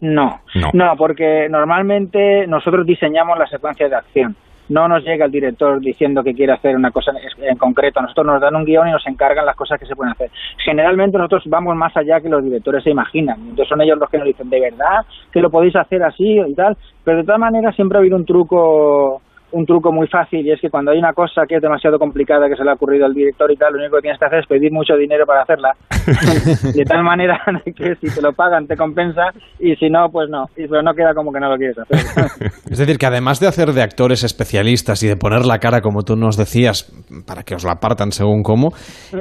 No, 0.02 0.40
No. 0.56 0.70
no, 0.74 0.94
porque 0.98 1.48
normalmente 1.50 2.48
nosotros 2.48 2.86
diseñamos 2.88 3.38
las 3.38 3.50
secuencias 3.52 3.90
de 3.92 3.96
acción. 3.96 4.36
No 4.72 4.88
nos 4.88 5.04
llega 5.04 5.26
el 5.26 5.32
director 5.32 5.80
diciendo 5.82 6.24
que 6.24 6.34
quiere 6.34 6.54
hacer 6.54 6.76
una 6.78 6.92
cosa 6.92 7.12
en- 7.42 7.58
concreto. 7.58 8.02
Nosotros 8.02 8.26
nos 8.26 8.42
dan 8.42 8.56
un 8.56 8.64
guion 8.64 8.88
y 8.88 8.92
nos 8.92 9.06
encargan 9.06 9.46
las 9.46 9.56
cosas 9.58 9.78
que 9.80 9.86
se 9.86 9.96
pueden 9.96 10.14
hacer. 10.14 10.32
Generalmente 10.64 11.18
nosotros 11.18 11.44
vamos 11.48 11.76
más 11.76 11.96
allá 11.98 12.22
que 12.22 12.30
los 12.30 12.42
directores 12.44 12.84
se 12.84 12.90
imaginan. 12.92 13.38
Entonces 13.42 13.68
son 13.68 13.82
ellos 13.82 13.98
los 14.00 14.10
que 14.10 14.18
nos 14.18 14.28
dicen, 14.28 14.50
¿de 14.50 14.62
verdad 14.62 15.06
que 15.32 15.42
lo 15.42 15.50
podéis 15.50 15.76
hacer 15.76 16.02
así 16.04 16.40
y 16.40 16.56
tal? 16.56 16.78
Pero 17.04 17.18
de 17.18 17.24
todas 17.24 17.40
maneras 17.40 17.76
siempre 17.76 17.98
ha 17.98 18.02
habido 18.02 18.16
un 18.16 18.26
truco 18.26 19.22
un 19.52 19.66
truco 19.66 19.92
muy 19.92 20.08
fácil 20.08 20.46
y 20.46 20.52
es 20.52 20.62
que 20.62 20.70
cuando 20.70 20.92
hay 20.92 20.98
una 20.98 21.14
cosa 21.14 21.44
que 21.48 21.56
es 21.56 21.62
demasiado 21.62 22.00
complicada 22.00 22.48
que 22.48 22.56
se 22.56 22.64
le 22.64 22.72
ha 22.72 22.74
ocurrido 22.74 23.06
al 23.06 23.14
director 23.14 23.52
y 23.52 23.56
tal, 23.56 23.74
lo 23.74 23.80
único 23.80 23.98
que 23.98 24.04
tienes 24.04 24.20
que 24.20 24.26
hacer 24.26 24.40
es 24.40 24.48
pedir 24.48 24.72
mucho 24.72 24.96
dinero 24.96 25.26
para 25.26 25.44
hacerla. 25.44 25.74
de 26.74 26.84
tal 26.86 27.04
manera 27.04 27.40
que 27.66 27.96
si 27.96 28.14
te 28.14 28.22
lo 28.22 28.34
pagan 28.34 28.68
te 28.68 28.76
compensa 28.76 29.32
y 29.60 29.76
si 29.76 29.90
no, 29.90 30.10
pues 30.10 30.30
no. 30.30 30.46
Y 30.58 30.68
pero 30.68 30.82
no 30.82 30.94
queda 30.94 31.14
como 31.14 31.32
que 31.32 31.40
no 31.40 31.50
lo 31.50 31.58
quieres 31.58 31.78
hacer. 31.78 32.52
Es 32.72 32.78
decir, 32.78 32.98
que 32.98 33.06
además 33.06 33.40
de 33.40 33.48
hacer 33.48 33.74
de 33.74 33.82
actores 33.82 34.24
especialistas 34.24 35.04
y 35.04 35.08
de 35.08 35.18
poner 35.18 35.46
la 35.46 35.60
cara, 35.60 35.82
como 35.82 36.04
tú 36.04 36.16
nos 36.16 36.38
decías, 36.38 36.90
para 37.28 37.44
que 37.44 37.56
os 37.56 37.66
la 37.66 37.76
partan 37.76 38.12
según 38.12 38.44
cómo, 38.44 38.70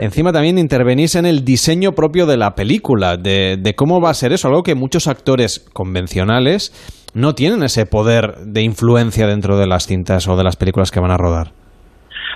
encima 0.00 0.32
también 0.32 0.56
intervenís 0.56 1.16
en 1.16 1.26
el 1.26 1.44
diseño 1.44 1.92
propio 1.92 2.26
de 2.26 2.36
la 2.36 2.54
película, 2.54 3.16
de, 3.16 3.56
de 3.60 3.74
cómo 3.74 4.00
va 4.00 4.10
a 4.10 4.14
ser 4.14 4.32
eso, 4.32 4.48
algo 4.48 4.62
que 4.62 4.76
muchos 4.76 5.08
actores 5.08 5.68
convencionales 5.72 6.70
no 7.14 7.34
tienen 7.34 7.62
ese 7.62 7.86
poder 7.86 8.36
de 8.36 8.62
influencia 8.62 9.26
dentro 9.26 9.56
de 9.56 9.66
las 9.66 9.86
cintas 9.86 10.28
o 10.28 10.36
de 10.36 10.44
las 10.44 10.56
películas 10.56 10.90
que 10.90 11.00
van 11.00 11.10
a 11.10 11.16
rodar. 11.16 11.48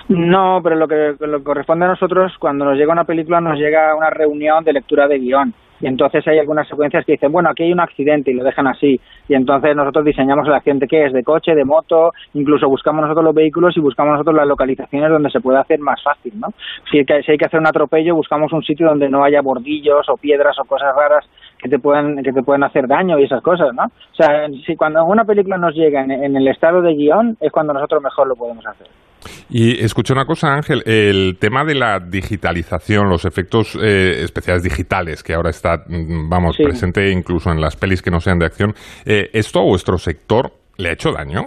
No, 0.07 0.59
pero 0.63 0.75
lo 0.75 0.87
que, 0.87 1.15
lo 1.19 1.39
que 1.39 1.43
corresponde 1.43 1.85
a 1.85 1.89
nosotros, 1.89 2.33
cuando 2.39 2.65
nos 2.65 2.77
llega 2.77 2.93
una 2.93 3.05
película, 3.05 3.41
nos 3.41 3.57
llega 3.57 3.95
una 3.95 4.09
reunión 4.09 4.63
de 4.63 4.73
lectura 4.73 5.07
de 5.07 5.17
guion. 5.17 5.53
Y 5.81 5.87
entonces 5.87 6.25
hay 6.27 6.39
algunas 6.39 6.67
secuencias 6.67 7.05
que 7.05 7.13
dicen, 7.13 7.31
bueno, 7.31 7.49
aquí 7.49 7.63
hay 7.63 7.73
un 7.73 7.79
accidente 7.79 8.31
y 8.31 8.33
lo 8.33 8.43
dejan 8.43 8.67
así. 8.67 8.99
Y 9.27 9.33
entonces 9.33 9.75
nosotros 9.75 10.05
diseñamos 10.05 10.47
el 10.47 10.53
accidente 10.53 10.87
que 10.87 11.05
es 11.05 11.13
de 11.13 11.23
coche, 11.23 11.53
de 11.53 11.65
moto, 11.65 12.11
incluso 12.33 12.67
buscamos 12.67 13.01
nosotros 13.01 13.25
los 13.25 13.35
vehículos 13.35 13.75
y 13.77 13.81
buscamos 13.81 14.13
nosotros 14.13 14.35
las 14.35 14.47
localizaciones 14.47 15.09
donde 15.09 15.29
se 15.29 15.41
puede 15.41 15.59
hacer 15.59 15.79
más 15.79 16.01
fácil, 16.03 16.33
¿no? 16.39 16.47
Si 16.89 16.99
hay 16.99 17.05
que, 17.05 17.23
si 17.23 17.31
hay 17.31 17.37
que 17.37 17.45
hacer 17.45 17.59
un 17.59 17.67
atropello, 17.67 18.15
buscamos 18.15 18.53
un 18.53 18.63
sitio 18.63 18.87
donde 18.87 19.09
no 19.09 19.23
haya 19.23 19.41
bordillos 19.41 20.07
o 20.09 20.17
piedras 20.17 20.57
o 20.59 20.65
cosas 20.65 20.95
raras 20.95 21.25
que 21.57 21.69
te 21.69 21.79
puedan 21.79 22.21
que 22.23 22.31
te 22.31 22.43
pueden 22.43 22.63
hacer 22.63 22.87
daño 22.87 23.19
y 23.19 23.23
esas 23.23 23.41
cosas, 23.41 23.73
¿no? 23.73 23.83
O 23.85 24.15
sea, 24.15 24.47
si 24.65 24.75
cuando 24.75 25.03
una 25.05 25.25
película 25.25 25.57
nos 25.57 25.73
llega 25.73 26.03
en, 26.03 26.11
en 26.11 26.35
el 26.35 26.47
estado 26.47 26.81
de 26.81 26.93
guion 26.93 27.37
es 27.41 27.51
cuando 27.51 27.73
nosotros 27.73 28.01
mejor 28.01 28.27
lo 28.27 28.35
podemos 28.35 28.65
hacer. 28.65 28.87
Y 29.49 29.83
escucha 29.83 30.13
una 30.13 30.25
cosa, 30.25 30.53
Ángel, 30.53 30.81
el 30.85 31.37
tema 31.39 31.63
de 31.65 31.75
la 31.75 31.99
digitalización, 31.99 33.09
los 33.09 33.25
efectos 33.25 33.75
eh, 33.75 34.23
especiales 34.23 34.63
digitales, 34.63 35.23
que 35.23 35.33
ahora 35.33 35.49
está, 35.49 35.77
mm, 35.87 36.29
vamos, 36.29 36.55
Sí. 36.55 36.63
presente 36.63 37.11
incluso 37.11 37.51
en 37.51 37.59
las 37.61 37.75
pelis 37.75 38.01
que 38.01 38.11
no 38.11 38.19
sean 38.19 38.39
de 38.39 38.45
acción, 38.45 38.73
eh, 39.05 39.29
¿esto 39.33 39.59
a 39.59 39.63
vuestro 39.63 39.97
sector 39.97 40.51
le 40.77 40.89
ha 40.89 40.93
hecho 40.93 41.11
daño? 41.11 41.43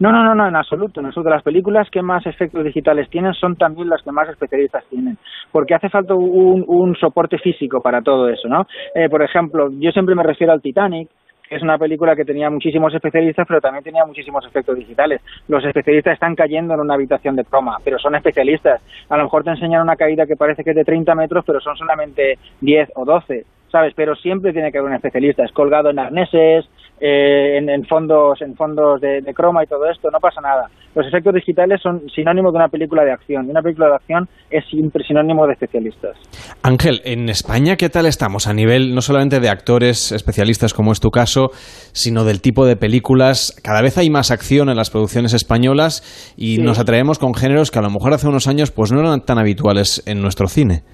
No, 0.00 0.10
no, 0.10 0.24
no, 0.24 0.34
no, 0.34 0.48
en 0.48 0.56
absoluto. 0.56 1.00
Absoluto. 1.00 1.30
Las 1.30 1.44
películas 1.44 1.88
que 1.90 2.02
más 2.02 2.26
efectos 2.26 2.64
digitales 2.64 3.08
tienen 3.10 3.32
son 3.34 3.54
también 3.54 3.88
las 3.88 4.02
que 4.02 4.10
más 4.10 4.28
especialistas 4.28 4.84
tienen, 4.90 5.16
porque 5.52 5.74
hace 5.74 5.88
falta 5.88 6.14
un, 6.14 6.64
un 6.66 6.96
soporte 6.96 7.38
físico 7.38 7.80
para 7.80 8.02
todo 8.02 8.28
eso, 8.28 8.48
¿no? 8.48 8.66
Eh, 8.94 9.08
por 9.08 9.22
ejemplo, 9.22 9.68
yo 9.78 9.92
siempre 9.92 10.16
me 10.16 10.24
refiero 10.24 10.52
al 10.52 10.60
Titanic, 10.60 11.08
es 11.50 11.62
una 11.62 11.78
película 11.78 12.16
que 12.16 12.24
tenía 12.24 12.50
muchísimos 12.50 12.94
especialistas, 12.94 13.46
pero 13.46 13.60
también 13.60 13.84
tenía 13.84 14.04
muchísimos 14.04 14.44
efectos 14.46 14.76
digitales. 14.76 15.20
Los 15.48 15.64
especialistas 15.64 16.14
están 16.14 16.34
cayendo 16.34 16.74
en 16.74 16.80
una 16.80 16.94
habitación 16.94 17.36
de 17.36 17.44
croma, 17.44 17.78
pero 17.84 17.98
son 17.98 18.14
especialistas. 18.14 18.80
A 19.08 19.16
lo 19.16 19.24
mejor 19.24 19.44
te 19.44 19.50
enseñan 19.50 19.82
una 19.82 19.96
caída 19.96 20.26
que 20.26 20.36
parece 20.36 20.64
que 20.64 20.70
es 20.70 20.76
de 20.76 20.84
30 20.84 21.14
metros, 21.14 21.44
pero 21.46 21.60
son 21.60 21.76
solamente 21.76 22.38
10 22.60 22.92
o 22.94 23.04
12. 23.04 23.44
¿Sabes? 23.74 23.92
Pero 23.96 24.14
siempre 24.14 24.52
tiene 24.52 24.70
que 24.70 24.78
haber 24.78 24.90
un 24.90 24.96
especialista. 24.96 25.42
Es 25.44 25.50
colgado 25.50 25.90
en 25.90 25.98
arneses, 25.98 26.64
eh, 27.00 27.58
en, 27.58 27.68
en 27.68 27.84
fondos, 27.86 28.40
en 28.40 28.54
fondos 28.54 29.00
de, 29.00 29.20
de 29.20 29.34
croma 29.34 29.64
y 29.64 29.66
todo 29.66 29.90
esto. 29.90 30.12
No 30.12 30.20
pasa 30.20 30.40
nada. 30.40 30.70
Los 30.94 31.04
efectos 31.08 31.34
digitales 31.34 31.80
son 31.82 32.02
sinónimo 32.14 32.52
de 32.52 32.58
una 32.58 32.68
película 32.68 33.02
de 33.04 33.10
acción. 33.10 33.46
Y 33.48 33.50
una 33.50 33.62
película 33.62 33.88
de 33.88 33.94
acción 33.96 34.28
es 34.48 34.64
siempre 34.70 35.02
sinónimo 35.04 35.44
de 35.48 35.54
especialistas. 35.54 36.16
Ángel, 36.62 37.00
en 37.04 37.28
España, 37.28 37.74
¿qué 37.74 37.88
tal 37.88 38.06
estamos 38.06 38.46
a 38.46 38.54
nivel 38.54 38.94
no 38.94 39.00
solamente 39.00 39.40
de 39.40 39.48
actores 39.48 40.12
especialistas 40.12 40.72
como 40.72 40.92
es 40.92 41.00
tu 41.00 41.10
caso, 41.10 41.50
sino 41.90 42.22
del 42.22 42.40
tipo 42.40 42.64
de 42.66 42.76
películas? 42.76 43.60
Cada 43.60 43.82
vez 43.82 43.98
hay 43.98 44.08
más 44.08 44.30
acción 44.30 44.68
en 44.68 44.76
las 44.76 44.90
producciones 44.90 45.34
españolas 45.34 46.32
y 46.36 46.54
Sí. 46.58 46.62
nos 46.62 46.78
atraemos 46.78 47.18
con 47.18 47.34
géneros 47.34 47.72
que 47.72 47.80
a 47.80 47.82
lo 47.82 47.90
mejor 47.90 48.12
hace 48.12 48.28
unos 48.28 48.46
años 48.46 48.70
pues 48.70 48.92
no 48.92 49.00
eran 49.00 49.22
tan 49.26 49.38
habituales 49.38 50.00
en 50.06 50.22
nuestro 50.22 50.46
cine. 50.46 50.84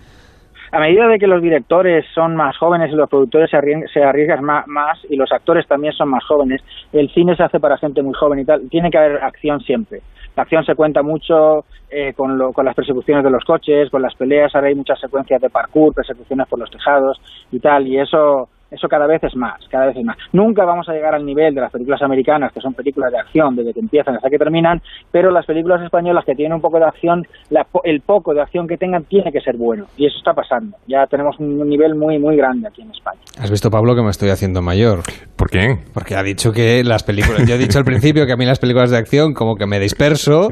A 0.72 0.78
medida 0.78 1.06
de 1.08 1.18
que 1.18 1.26
los 1.26 1.42
directores 1.42 2.04
son 2.14 2.36
más 2.36 2.56
jóvenes 2.56 2.92
y 2.92 2.96
los 2.96 3.08
productores 3.08 3.50
se 3.50 3.56
arriesgan, 3.56 3.88
se 3.88 4.02
arriesgan 4.02 4.44
ma- 4.44 4.64
más, 4.66 4.98
y 5.08 5.16
los 5.16 5.30
actores 5.32 5.66
también 5.66 5.92
son 5.92 6.08
más 6.08 6.24
jóvenes, 6.24 6.62
el 6.92 7.08
cine 7.10 7.34
se 7.36 7.42
hace 7.42 7.58
para 7.60 7.76
gente 7.78 8.02
muy 8.02 8.14
joven 8.14 8.38
y 8.40 8.44
tal, 8.44 8.68
tiene 8.68 8.90
que 8.90 8.98
haber 8.98 9.22
acción 9.22 9.60
siempre. 9.60 10.00
La 10.36 10.44
acción 10.44 10.64
se 10.64 10.76
cuenta 10.76 11.02
mucho 11.02 11.64
eh, 11.90 12.12
con, 12.16 12.38
lo- 12.38 12.52
con 12.52 12.64
las 12.64 12.74
persecuciones 12.76 13.24
de 13.24 13.30
los 13.30 13.44
coches, 13.44 13.90
con 13.90 14.00
las 14.02 14.14
peleas, 14.14 14.54
ahora 14.54 14.68
hay 14.68 14.74
muchas 14.76 15.00
secuencias 15.00 15.40
de 15.40 15.50
parkour, 15.50 15.92
persecuciones 15.92 16.46
por 16.48 16.58
los 16.60 16.70
tejados 16.70 17.20
y 17.50 17.58
tal, 17.58 17.86
y 17.88 17.98
eso 17.98 18.48
eso 18.70 18.88
cada 18.88 19.06
vez 19.06 19.22
es 19.24 19.34
más, 19.36 19.58
cada 19.70 19.86
vez 19.86 19.96
es 19.96 20.04
más. 20.04 20.16
Nunca 20.32 20.64
vamos 20.64 20.88
a 20.88 20.92
llegar 20.92 21.14
al 21.14 21.24
nivel 21.24 21.54
de 21.54 21.60
las 21.60 21.72
películas 21.72 22.02
americanas, 22.02 22.52
que 22.52 22.60
son 22.60 22.74
películas 22.74 23.12
de 23.12 23.18
acción 23.18 23.56
desde 23.56 23.72
que 23.74 23.80
empiezan 23.80 24.16
hasta 24.16 24.30
que 24.30 24.38
terminan, 24.38 24.80
pero 25.10 25.30
las 25.30 25.46
películas 25.46 25.82
españolas 25.82 26.24
que 26.24 26.34
tienen 26.34 26.54
un 26.54 26.60
poco 26.60 26.78
de 26.78 26.84
acción, 26.84 27.26
la 27.50 27.64
po- 27.64 27.82
el 27.84 28.00
poco 28.00 28.32
de 28.34 28.42
acción 28.42 28.66
que 28.68 28.76
tengan 28.76 29.04
tiene 29.04 29.32
que 29.32 29.40
ser 29.40 29.56
bueno, 29.56 29.86
y 29.96 30.06
eso 30.06 30.18
está 30.18 30.32
pasando. 30.32 30.76
Ya 30.86 31.06
tenemos 31.06 31.38
un 31.38 31.68
nivel 31.68 31.94
muy, 31.94 32.18
muy 32.18 32.36
grande 32.36 32.68
aquí 32.68 32.82
en 32.82 32.90
España. 32.90 33.20
Has 33.38 33.50
visto, 33.50 33.70
Pablo, 33.70 33.94
que 33.94 34.02
me 34.02 34.10
estoy 34.10 34.30
haciendo 34.30 34.62
mayor. 34.62 35.00
¿Por 35.36 35.50
qué? 35.50 35.78
Porque 35.94 36.14
ha 36.16 36.22
dicho 36.22 36.52
que 36.52 36.84
las 36.84 37.02
películas. 37.02 37.46
Yo 37.46 37.54
he 37.54 37.58
dicho 37.58 37.78
al 37.78 37.84
principio 37.84 38.26
que 38.26 38.32
a 38.32 38.36
mí 38.36 38.44
las 38.44 38.58
películas 38.58 38.90
de 38.90 38.98
acción, 38.98 39.34
como 39.34 39.56
que 39.56 39.66
me 39.66 39.80
disperso. 39.80 40.48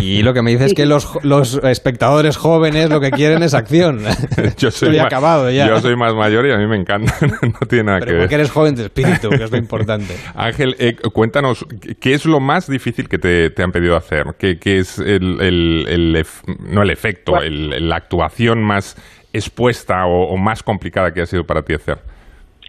Y 0.00 0.22
lo 0.22 0.32
que 0.32 0.42
me 0.42 0.50
dice 0.52 0.66
es 0.66 0.74
que 0.74 0.86
los, 0.86 1.18
los 1.24 1.62
espectadores 1.64 2.36
jóvenes 2.36 2.88
lo 2.90 3.00
que 3.00 3.10
quieren 3.10 3.42
es 3.42 3.54
acción. 3.54 4.00
Yo 4.56 4.70
soy, 4.70 4.88
Estoy 4.88 4.98
ma- 4.98 5.04
acabado 5.06 5.50
ya. 5.50 5.66
yo 5.68 5.78
soy 5.80 5.96
más 5.96 6.14
mayor 6.14 6.46
y 6.46 6.52
a 6.52 6.56
mí 6.56 6.66
me 6.66 6.76
encanta. 6.76 7.12
no 7.42 7.66
tiene 7.68 7.84
nada 7.84 8.00
que 8.00 8.12
ver. 8.12 8.20
porque 8.22 8.34
eres 8.34 8.50
joven 8.50 8.74
de 8.74 8.84
espíritu, 8.84 9.28
que 9.30 9.44
es 9.44 9.50
lo 9.50 9.56
importante. 9.58 10.16
Ángel, 10.34 10.76
eh, 10.78 10.96
cuéntanos, 11.12 11.66
¿qué 12.00 12.14
es 12.14 12.24
lo 12.26 12.40
más 12.40 12.68
difícil 12.68 13.08
que 13.08 13.18
te, 13.18 13.50
te 13.50 13.62
han 13.62 13.72
pedido 13.72 13.96
hacer? 13.96 14.26
¿Qué, 14.38 14.58
qué 14.58 14.78
es 14.78 14.98
el, 14.98 15.40
el- 15.40 15.86
el 15.88 16.16
ef- 16.16 16.42
no 16.60 16.82
el 16.82 16.90
efecto, 16.90 17.40
el- 17.42 17.88
la 17.88 17.96
actuación 17.96 18.62
más 18.62 18.96
expuesta 19.32 20.06
o, 20.06 20.24
o 20.32 20.36
más 20.36 20.62
complicada 20.62 21.12
que 21.12 21.22
ha 21.22 21.26
sido 21.26 21.44
para 21.44 21.62
ti 21.62 21.74
hacer? 21.74 21.98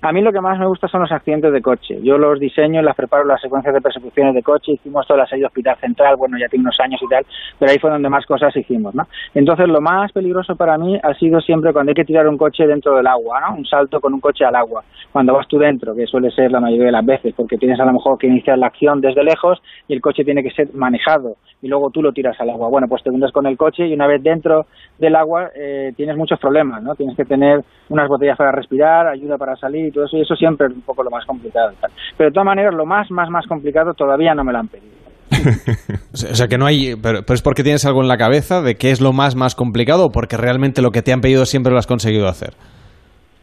A 0.04 0.12
mí 0.12 0.22
lo 0.22 0.32
que 0.32 0.42
más 0.42 0.58
me 0.58 0.66
gusta 0.66 0.88
son 0.88 1.02
los 1.02 1.12
accidentes 1.12 1.54
de 1.54 1.62
coche. 1.62 2.00
Yo 2.02 2.18
los 2.18 2.40
diseño, 2.40 2.82
las 2.82 2.96
preparo 2.96 3.24
las 3.24 3.40
secuencias 3.40 3.72
de 3.72 3.82
persecuciones 3.82 4.34
de 4.34 4.42
coche, 4.42 4.72
hicimos 4.72 5.06
toda 5.06 5.20
la 5.20 5.28
serie 5.28 5.46
Hospital 5.46 5.78
Central, 5.80 6.16
bueno, 6.18 6.40
ya 6.40 6.48
tiene 6.48 6.64
unos 6.64 6.80
años 6.80 7.00
y 7.04 7.08
tal, 7.08 7.24
pero 7.60 7.72
ahí 7.72 7.78
fue 7.78 7.92
donde 7.92 8.10
más 8.10 8.26
cosas 8.26 8.56
hicimos, 8.58 8.96
¿no? 8.96 9.04
Entonces, 9.36 9.68
lo 9.68 9.80
más 9.80 10.12
peligroso 10.12 10.56
para 10.56 10.76
mí 10.80 11.00
ha 11.04 11.14
sido 11.14 11.40
siempre 11.40 11.72
cuando 11.72 11.92
hay 11.92 11.94
que 11.94 12.04
tirar 12.04 12.28
un 12.28 12.36
coche 12.36 12.66
dentro 12.66 12.96
del 12.96 13.06
agua, 13.06 13.42
¿no? 13.42 13.58
Un 13.58 13.66
salto 13.66 14.00
con 14.00 14.12
un 14.16 14.20
coche 14.20 14.44
al 14.44 14.56
agua. 14.56 14.84
Cuando 15.12 15.36
vas 15.36 15.48
tú 15.48 15.60
dentro, 15.60 15.94
que 15.94 16.08
suele 16.08 16.32
ser 16.32 16.52
la 16.52 16.60
mayoría 16.60 16.88
de 16.88 16.94
las 16.94 17.06
veces, 17.06 17.36
porque 17.38 17.58
tienes 17.58 17.80
a 17.80 17.86
lo 17.86 17.94
mejor 17.94 18.18
que 18.18 18.26
iniciar 18.26 18.58
la 18.58 18.68
acción 18.68 19.02
desde 19.02 19.24
lejos 19.24 19.62
y 19.88 19.94
el 19.94 20.02
coche 20.02 20.24
tiene 20.24 20.42
que 20.42 20.50
ser 20.50 20.74
manejado 20.74 21.36
y 21.62 21.68
luego 21.68 21.92
tú 21.92 22.02
lo 22.02 22.12
tiras 22.12 22.40
al 22.40 22.50
agua. 22.50 22.70
Bueno, 22.70 22.88
pues 22.88 23.04
te 23.04 23.12
hundes 23.12 23.32
con 23.32 23.46
el 23.46 23.56
coche 23.56 23.88
y 23.88 23.94
una 23.94 24.08
vez 24.08 24.24
dentro 24.24 24.66
del 24.98 25.16
agua 25.16 25.52
eh, 25.56 25.94
tienes 25.96 26.18
muchos 26.18 26.40
problemas, 26.40 26.82
¿no? 26.82 26.96
Tienes 26.96 27.16
que 27.16 27.26
tener 27.26 27.62
unas 27.90 28.08
botellas 28.08 28.38
para 28.38 28.52
respirar, 28.52 29.06
ayuda 29.06 29.38
para 29.38 29.56
salir 29.56 29.91
y 29.92 29.94
todo 29.94 30.06
eso, 30.06 30.18
y 30.18 30.22
eso 30.22 30.36
siempre 30.36 30.68
es 30.68 30.74
un 30.74 30.82
poco 30.82 31.04
lo 31.04 31.12
más 31.12 31.26
complicado. 31.26 31.72
Pero 32.18 32.30
de 32.30 32.34
todas 32.34 32.46
maneras, 32.46 32.74
lo 32.74 32.86
más, 32.86 33.12
más, 33.12 33.30
más 33.30 33.46
complicado 33.46 33.94
todavía 33.94 34.34
no 34.34 34.44
me 34.44 34.52
lo 34.52 34.60
han 34.60 34.68
pedido. 34.68 35.02
o 36.14 36.18
sea 36.18 36.48
que 36.48 36.58
no 36.58 36.66
hay, 36.66 36.96
pero, 37.02 37.20
es 37.20 37.42
porque 37.42 37.64
tienes 37.64 37.86
algo 37.86 38.02
en 38.02 38.08
la 38.08 38.18
cabeza 38.18 38.62
de 38.62 38.76
qué 38.76 38.92
es 38.92 39.02
lo 39.02 39.14
más, 39.14 39.36
más 39.36 39.56
complicado 39.56 40.06
o 40.06 40.12
porque 40.12 40.38
realmente 40.38 40.82
lo 40.82 40.92
que 40.92 41.02
te 41.02 41.14
han 41.14 41.22
pedido 41.22 41.46
siempre 41.46 41.72
lo 41.72 41.80
has 41.80 41.88
conseguido 41.88 42.28
hacer. 42.28 42.54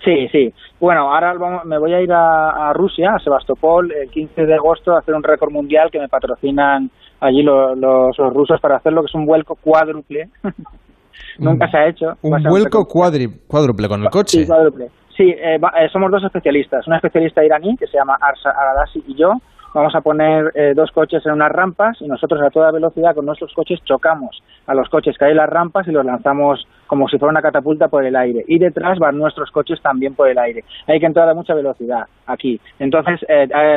Sí, 0.05 0.29
sí. 0.31 0.53
Bueno, 0.81 1.13
ahora 1.13 1.35
me 1.65 1.79
voy 1.79 1.93
a 1.93 2.01
ir 2.01 2.13
a, 2.13 2.73
Rusia, 2.73 3.15
a 3.17 3.19
Sebastopol, 3.19 3.93
el 3.93 4.11
15 4.11 4.47
de 4.47 4.55
agosto, 4.55 4.93
a 4.93 5.01
hacer 5.01 5.15
un 5.15 5.23
récord 5.23 5.51
mundial 5.51 5.91
que 5.91 5.99
me 5.99 6.09
patrocinan 6.09 6.91
allí 7.21 7.43
los, 7.43 7.77
los, 7.77 8.17
rusos 8.33 8.61
para 8.61 8.77
hacer 8.77 8.93
lo 8.93 9.03
que 9.03 9.07
es 9.07 9.15
un 9.15 9.27
vuelco 9.27 9.57
cuádruple. 9.57 10.29
Nunca 11.39 11.69
se 11.69 11.77
ha 11.77 11.89
hecho. 11.89 12.07
¿Un 12.23 12.43
vuelco 12.43 12.87
cuádruple 12.87 13.89
con 13.89 14.03
el 14.03 14.11
coche? 14.11 14.41
Sí, 14.41 14.47
cuádruple. 14.47 14.89
Sí, 15.19 15.35
eh, 15.37 15.57
eh, 15.57 15.89
somos 15.93 16.13
dos 16.13 16.23
especialistas. 16.23 16.87
Una 16.87 16.97
especialista 16.97 17.45
iraní 17.45 17.77
que 17.77 17.89
se 17.89 17.99
llama 17.99 18.17
Arsa 18.21 18.51
Aradasi 18.51 19.03
y 19.09 19.17
yo. 19.17 19.33
Vamos 19.75 19.93
a 19.95 20.01
poner 20.01 20.53
eh, 20.55 20.75
dos 20.75 20.93
coches 20.93 21.27
en 21.27 21.33
unas 21.33 21.51
rampas 21.51 21.99
y 22.01 22.07
nosotros 22.07 22.41
a 22.41 22.51
toda 22.51 22.71
velocidad 22.71 23.15
con 23.17 23.27
nuestros 23.27 23.53
coches 23.53 23.81
chocamos 23.85 24.43
a 24.67 24.75
los 24.75 24.89
coches 24.89 25.19
que 25.19 25.25
hay 25.27 25.33
en 25.33 25.39
las 25.39 25.51
rampas 25.51 25.87
y 25.89 25.91
los 25.91 26.07
lanzamos 26.07 26.67
como 26.87 27.07
si 27.09 27.19
fuera 27.19 27.33
una 27.33 27.43
catapulta 27.43 27.89
por 27.89 28.05
el 28.05 28.15
aire. 28.15 28.45
Y 28.47 28.59
detrás 28.59 28.99
van 29.01 29.19
nuestros 29.19 29.51
coches 29.51 29.83
también 29.83 30.15
por 30.15 30.29
el 30.29 30.39
aire. 30.39 30.63
Hay 30.87 31.01
que 31.01 31.07
entrar 31.07 31.29
a 31.29 31.35
mucha 31.35 31.53
velocidad 31.53 32.05
aquí. 32.27 32.61
Entonces, 32.79 33.21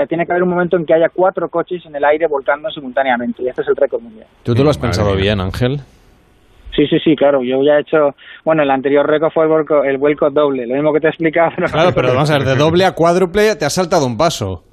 tiene 0.07 0.25
que 0.25 0.31
haber 0.31 0.43
un 0.43 0.49
momento 0.49 0.77
en 0.77 0.85
que 0.85 0.93
haya 0.93 1.09
cuatro 1.09 1.49
coches 1.49 1.85
en 1.85 1.95
el 1.95 2.05
aire 2.05 2.27
volcando 2.27 2.69
simultáneamente. 2.69 3.43
Y 3.43 3.49
este 3.49 3.63
es 3.63 3.67
el 3.67 3.75
récord 3.75 4.01
mundial. 4.01 4.27
¿Tú 4.43 4.53
te 4.53 4.63
lo 4.63 4.69
has 4.69 4.77
pensado 4.77 5.15
bien, 5.15 5.41
Ángel? 5.41 5.79
Sí, 6.75 6.87
sí, 6.87 6.97
sí, 7.03 7.15
claro. 7.15 7.41
Yo 7.43 7.61
ya 7.63 7.77
he 7.77 7.81
hecho. 7.81 8.15
Bueno, 8.45 8.63
el 8.63 8.71
anterior 8.71 9.05
récord 9.05 9.31
fue 9.33 9.43
el 9.43 9.49
vuelco, 9.49 9.83
el 9.83 9.97
vuelco 9.97 10.29
doble, 10.29 10.65
lo 10.65 10.75
mismo 10.75 10.93
que 10.93 10.99
te 10.99 11.07
he 11.07 11.09
explicado. 11.09 11.51
Claro, 11.71 11.91
pero 11.93 12.09
vamos 12.09 12.29
a 12.31 12.37
ver, 12.37 12.47
de 12.47 12.55
doble 12.55 12.85
a 12.85 12.93
cuádruple 12.93 13.55
te 13.55 13.65
has 13.65 13.73
saltado 13.73 14.05
un 14.05 14.17
paso. 14.17 14.63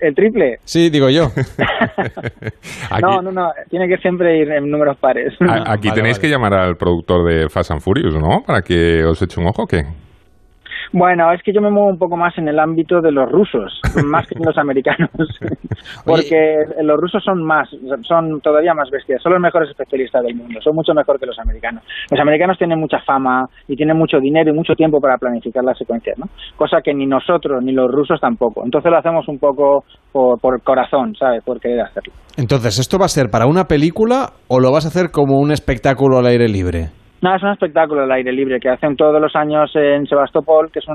¿El 0.00 0.14
triple? 0.14 0.58
Sí, 0.64 0.88
digo 0.88 1.10
yo. 1.10 1.24
no, 3.02 3.20
no, 3.22 3.30
no, 3.30 3.50
tiene 3.68 3.86
que 3.86 3.98
siempre 3.98 4.38
ir 4.38 4.50
en 4.50 4.70
números 4.70 4.96
pares. 4.98 5.34
Aquí 5.66 5.90
tenéis 5.90 6.18
que 6.18 6.28
llamar 6.28 6.54
al 6.54 6.76
productor 6.76 7.26
de 7.28 7.48
Fast 7.48 7.70
and 7.70 7.80
Furious, 7.80 8.14
¿no? 8.14 8.42
Para 8.46 8.62
que 8.62 9.04
os 9.04 9.20
eche 9.20 9.40
un 9.40 9.48
ojo, 9.48 9.66
¿qué? 9.66 9.84
Bueno, 10.92 11.32
es 11.32 11.42
que 11.42 11.52
yo 11.52 11.60
me 11.60 11.70
muevo 11.70 11.88
un 11.88 11.98
poco 11.98 12.16
más 12.16 12.36
en 12.38 12.48
el 12.48 12.58
ámbito 12.58 13.00
de 13.00 13.12
los 13.12 13.30
rusos, 13.30 13.80
más 14.04 14.26
que 14.26 14.34
en 14.36 14.44
los 14.44 14.58
americanos, 14.58 15.10
porque 16.04 16.64
los 16.82 17.00
rusos 17.00 17.22
son 17.24 17.44
más, 17.44 17.68
son 18.02 18.40
todavía 18.40 18.74
más 18.74 18.90
bestias, 18.90 19.22
son 19.22 19.32
los 19.32 19.40
mejores 19.40 19.70
especialistas 19.70 20.22
del 20.22 20.36
mundo, 20.36 20.60
son 20.62 20.74
mucho 20.74 20.94
mejor 20.94 21.18
que 21.18 21.26
los 21.26 21.38
americanos. 21.38 21.82
Los 22.10 22.20
americanos 22.20 22.58
tienen 22.58 22.78
mucha 22.78 22.98
fama 23.00 23.46
y 23.68 23.76
tienen 23.76 23.96
mucho 23.96 24.18
dinero 24.18 24.50
y 24.50 24.54
mucho 24.54 24.74
tiempo 24.74 25.00
para 25.00 25.16
planificar 25.16 25.64
las 25.64 25.78
secuencias, 25.78 26.18
¿no? 26.18 26.26
Cosa 26.56 26.78
que 26.82 26.94
ni 26.94 27.06
nosotros 27.06 27.62
ni 27.62 27.72
los 27.72 27.90
rusos 27.90 28.20
tampoco. 28.20 28.62
Entonces 28.64 28.90
lo 28.90 28.98
hacemos 28.98 29.28
un 29.28 29.38
poco 29.38 29.84
por, 30.12 30.40
por 30.40 30.62
corazón, 30.62 31.14
¿sabes? 31.14 31.42
Por 31.44 31.60
querer 31.60 31.80
hacerlo. 31.80 32.12
Entonces, 32.36 32.78
¿esto 32.78 32.98
va 32.98 33.06
a 33.06 33.08
ser 33.08 33.30
para 33.30 33.46
una 33.46 33.64
película 33.64 34.30
o 34.48 34.60
lo 34.60 34.72
vas 34.72 34.84
a 34.84 34.88
hacer 34.88 35.10
como 35.10 35.38
un 35.38 35.52
espectáculo 35.52 36.18
al 36.18 36.26
aire 36.26 36.48
libre? 36.48 36.90
No, 37.22 37.36
es 37.36 37.42
un 37.42 37.50
espectáculo 37.50 38.02
al 38.02 38.12
aire 38.12 38.32
libre 38.32 38.58
que 38.58 38.70
hacen 38.70 38.96
todos 38.96 39.20
los 39.20 39.36
años 39.36 39.70
en 39.74 40.06
Sebastopol, 40.06 40.70
que 40.72 40.78
es 40.78 40.86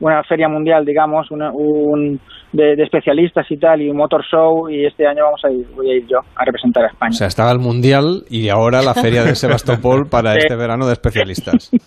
una 0.00 0.22
feria 0.24 0.48
mundial, 0.48 0.84
digamos, 0.84 1.30
un, 1.30 2.18
de, 2.52 2.72
especialistas 2.82 3.46
y 3.50 3.56
tal, 3.56 3.80
y 3.80 3.88
un 3.88 3.96
motor 3.96 4.24
show, 4.24 4.68
y 4.68 4.84
este 4.84 5.06
año 5.06 5.22
vamos 5.24 5.40
a 5.44 5.50
ir, 5.50 5.66
voy 5.76 5.90
a 5.90 5.94
ir 5.96 6.06
yo 6.08 6.18
a 6.34 6.44
representar 6.44 6.84
a 6.84 6.88
España. 6.88 7.10
O 7.10 7.14
sea, 7.14 7.28
estaba 7.28 7.52
el 7.52 7.60
mundial 7.60 8.24
y 8.28 8.48
ahora 8.48 8.82
la 8.82 8.94
feria 8.94 9.22
de 9.22 9.34
Sebastopol 9.36 10.08
para 10.10 10.34
este 10.34 10.56
verano 10.56 10.86
de 10.86 10.92
especialistas. 10.94 11.70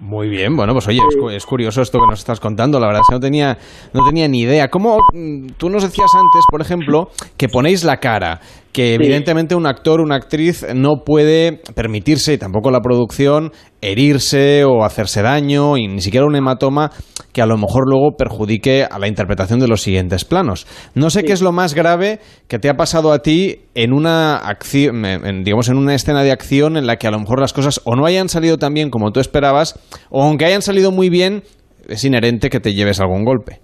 Muy 0.00 0.28
bien, 0.28 0.56
bueno, 0.56 0.72
pues 0.72 0.88
oye, 0.88 0.98
es, 1.32 1.46
curioso 1.46 1.82
esto 1.82 1.98
que 1.98 2.06
nos 2.10 2.18
estás 2.18 2.40
contando, 2.40 2.80
la 2.80 2.86
verdad 2.86 3.02
es 3.02 3.08
que 3.08 3.14
no 3.14 3.20
tenía, 3.20 3.56
no 3.92 4.04
tenía 4.06 4.26
ni 4.26 4.40
idea. 4.40 4.68
¿Cómo 4.68 4.98
mm, 5.12 5.52
tú 5.56 5.68
nos 5.68 5.82
decías 5.82 6.10
antes, 6.14 6.44
por 6.50 6.60
ejemplo, 6.60 7.10
que 7.36 7.48
ponéis 7.48 7.84
la 7.84 7.98
cara, 7.98 8.40
que 8.72 8.94
evidentemente 8.94 9.54
un 9.54 9.66
actor, 9.66 10.00
una 10.00 10.14
actriz 10.14 10.64
no 10.74 11.02
puede 11.04 11.60
permitirse, 11.74 12.34
y 12.34 12.38
tampoco 12.38 12.70
la 12.70 12.80
producción, 12.80 13.52
herirse 13.80 14.64
o 14.64 14.84
hacerse 14.84 15.22
daño, 15.22 15.76
y 15.76 15.88
ni 15.88 16.00
siquiera 16.00 16.26
un 16.26 16.36
hematoma 16.36 16.92
que 17.32 17.42
a 17.42 17.46
lo 17.46 17.56
mejor 17.56 17.88
luego 17.88 18.16
perjudique 18.16 18.84
a 18.88 18.98
la 18.98 19.08
interpretación 19.08 19.60
de 19.60 19.68
los 19.68 19.82
siguientes 19.82 20.24
planos. 20.24 20.66
No 20.94 21.10
sé 21.10 21.24
qué 21.24 21.32
es 21.32 21.42
lo 21.42 21.52
más 21.52 21.74
grave 21.74 22.20
que 22.48 22.58
te 22.58 22.68
ha 22.68 22.76
pasado 22.76 23.12
a 23.12 23.20
ti 23.20 23.62
en 23.74 23.92
una 23.92 24.36
acción, 24.36 25.02
digamos, 25.44 25.68
en 25.68 25.76
una 25.76 25.94
escena 25.94 26.22
de 26.22 26.32
acción 26.32 26.76
en 26.76 26.86
la 26.86 26.96
que 26.96 27.06
a 27.06 27.10
lo 27.10 27.18
mejor 27.18 27.40
las 27.40 27.52
cosas 27.52 27.80
o 27.84 27.96
no 27.96 28.06
hayan 28.06 28.28
salido 28.28 28.58
tan 28.58 28.74
bien 28.74 28.90
como 28.90 29.10
tú 29.10 29.20
esperabas, 29.20 29.78
o 30.10 30.22
aunque 30.22 30.44
hayan 30.44 30.62
salido 30.62 30.92
muy 30.92 31.08
bien, 31.08 31.42
es 31.88 32.04
inherente 32.04 32.50
que 32.50 32.60
te 32.60 32.74
lleves 32.74 33.00
algún 33.00 33.24
golpe. 33.24 33.60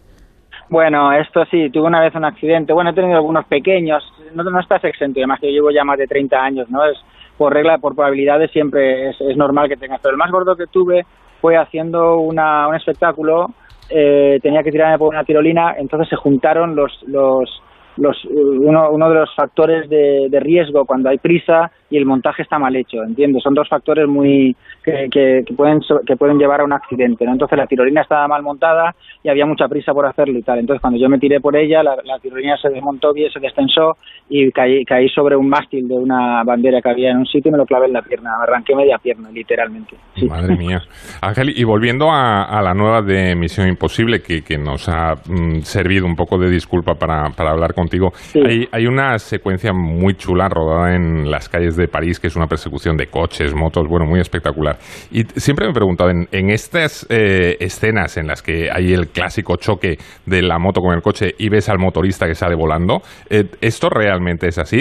Bueno, 0.68 1.12
esto 1.12 1.44
sí, 1.50 1.70
tuve 1.70 1.86
una 1.86 2.00
vez 2.00 2.14
un 2.14 2.24
accidente. 2.24 2.72
Bueno, 2.72 2.90
he 2.90 2.94
tenido 2.94 3.16
algunos 3.16 3.46
pequeños. 3.46 4.02
No, 4.34 4.42
no 4.42 4.60
estás 4.60 4.82
exento, 4.84 5.20
además 5.20 5.40
que 5.40 5.48
yo 5.48 5.54
llevo 5.54 5.70
ya 5.70 5.84
más 5.84 5.98
de 5.98 6.06
30 6.06 6.36
años, 6.36 6.70
¿no? 6.70 6.84
Es 6.84 6.98
por 7.38 7.52
regla, 7.52 7.78
por 7.78 7.94
probabilidades 7.94 8.50
siempre 8.50 9.10
es, 9.10 9.36
normal 9.36 9.68
que 9.68 9.76
tengas. 9.76 10.00
Pero 10.00 10.12
el 10.12 10.18
más 10.18 10.30
gordo 10.30 10.56
que 10.56 10.66
tuve 10.66 11.04
fue 11.40 11.56
haciendo 11.56 12.16
una, 12.16 12.66
un 12.68 12.74
espectáculo. 12.74 13.46
Eh, 13.88 14.40
tenía 14.42 14.64
que 14.64 14.72
tirarme 14.72 14.98
por 14.98 15.10
una 15.10 15.22
tirolina, 15.22 15.74
entonces 15.78 16.08
se 16.08 16.16
juntaron 16.16 16.74
los, 16.74 16.92
los, 17.06 17.48
los, 17.96 18.24
uno, 18.26 18.90
uno 18.90 19.08
de 19.08 19.14
los 19.14 19.34
factores 19.34 19.88
de, 19.88 20.28
riesgo 20.40 20.84
cuando 20.84 21.08
hay 21.08 21.18
prisa 21.18 21.70
y 21.88 21.96
el 21.96 22.04
montaje 22.04 22.42
está 22.42 22.58
mal 22.58 22.76
hecho, 22.76 23.02
¿entiendes? 23.02 23.42
Son 23.42 23.54
dos 23.54 23.68
factores 23.68 24.06
muy 24.06 24.54
que, 24.84 25.08
que, 25.10 25.44
pueden 25.56 25.80
que 26.06 26.16
pueden 26.16 26.38
llevar 26.38 26.60
a 26.60 26.64
un 26.64 26.72
accidente, 26.72 27.24
¿no? 27.24 27.32
Entonces 27.32 27.56
la 27.56 27.66
tirolina 27.66 28.02
estaba 28.02 28.28
mal 28.28 28.42
montada 28.42 28.94
y 29.22 29.28
había 29.28 29.46
mucha 29.46 29.66
prisa 29.66 29.94
por 29.94 30.06
hacerlo 30.06 30.38
y 30.38 30.42
tal. 30.42 30.58
Entonces 30.58 30.80
cuando 30.80 31.00
yo 31.00 31.08
me 31.08 31.18
tiré 31.18 31.40
por 31.40 31.56
ella, 31.56 31.82
la, 31.82 32.18
tirolina 32.20 32.56
se 32.58 32.68
desmontó 32.68 33.12
bien, 33.12 33.30
se 33.32 33.40
destensó 33.40 33.96
y 34.28 34.50
caí, 34.50 34.84
caí 34.84 35.08
sobre 35.08 35.36
un 35.36 35.48
mástil 35.48 35.88
de 35.88 35.94
una 35.94 36.44
bandera 36.44 36.82
que 36.82 36.90
había 36.90 37.10
en 37.10 37.18
un 37.18 37.26
sitio 37.26 37.48
y 37.48 37.52
me 37.52 37.58
lo 37.58 37.66
clavé 37.66 37.86
en 37.86 37.94
la 37.94 38.02
pierna, 38.02 38.36
me 38.38 38.44
arranqué 38.44 38.74
media 38.74 38.98
pierna, 38.98 39.30
literalmente. 39.30 39.96
Madre 40.28 40.56
mía. 40.56 40.82
Ángel, 41.22 41.52
y 41.56 41.64
volviendo 41.64 42.10
a, 42.10 42.60
la 42.62 42.74
nueva 42.74 43.02
de 43.02 43.34
Misión 43.34 43.68
Imposible, 43.68 44.20
que, 44.20 44.42
que 44.42 44.58
nos 44.58 44.88
ha 44.88 45.14
mm, 45.14 45.60
servido 45.60 46.06
un 46.06 46.16
poco 46.16 46.38
de 46.38 46.50
disculpa 46.50 46.94
para, 46.94 47.30
para 47.30 47.50
hablar 47.50 47.74
contigo, 47.86 48.12
hay, 48.34 48.66
hay 48.72 48.86
una 48.86 49.18
secuencia 49.18 49.72
muy 49.72 50.14
chula 50.14 50.48
rodada 50.48 50.94
en 50.94 51.30
las 51.30 51.48
calles 51.48 51.76
de 51.76 51.86
París, 51.86 52.18
que 52.18 52.26
es 52.26 52.36
una 52.36 52.46
persecución 52.46 52.96
de 52.96 53.06
coches, 53.06 53.54
motos, 53.54 53.86
bueno, 53.88 54.06
muy 54.06 54.20
espectacular. 54.20 54.76
Y 55.10 55.22
siempre 55.36 55.66
me 55.66 55.70
he 55.70 55.74
preguntado, 55.74 56.10
en, 56.10 56.50
estas 56.50 57.06
eh, 57.10 57.56
escenas 57.60 58.16
en 58.16 58.26
las 58.26 58.42
que 58.42 58.68
hay 58.72 58.92
el 58.92 59.08
clásico 59.08 59.56
choque 59.56 59.98
de 60.24 60.42
la 60.42 60.58
moto 60.58 60.80
con 60.80 60.94
el 60.94 61.02
coche 61.02 61.34
y 61.38 61.48
ves 61.48 61.68
al 61.68 61.78
motorista 61.78 62.26
que 62.26 62.34
sale 62.34 62.56
volando, 62.56 63.02
eh, 63.30 63.44
¿esto 63.60 63.88
realmente 63.88 64.48
es 64.48 64.58
así? 64.58 64.80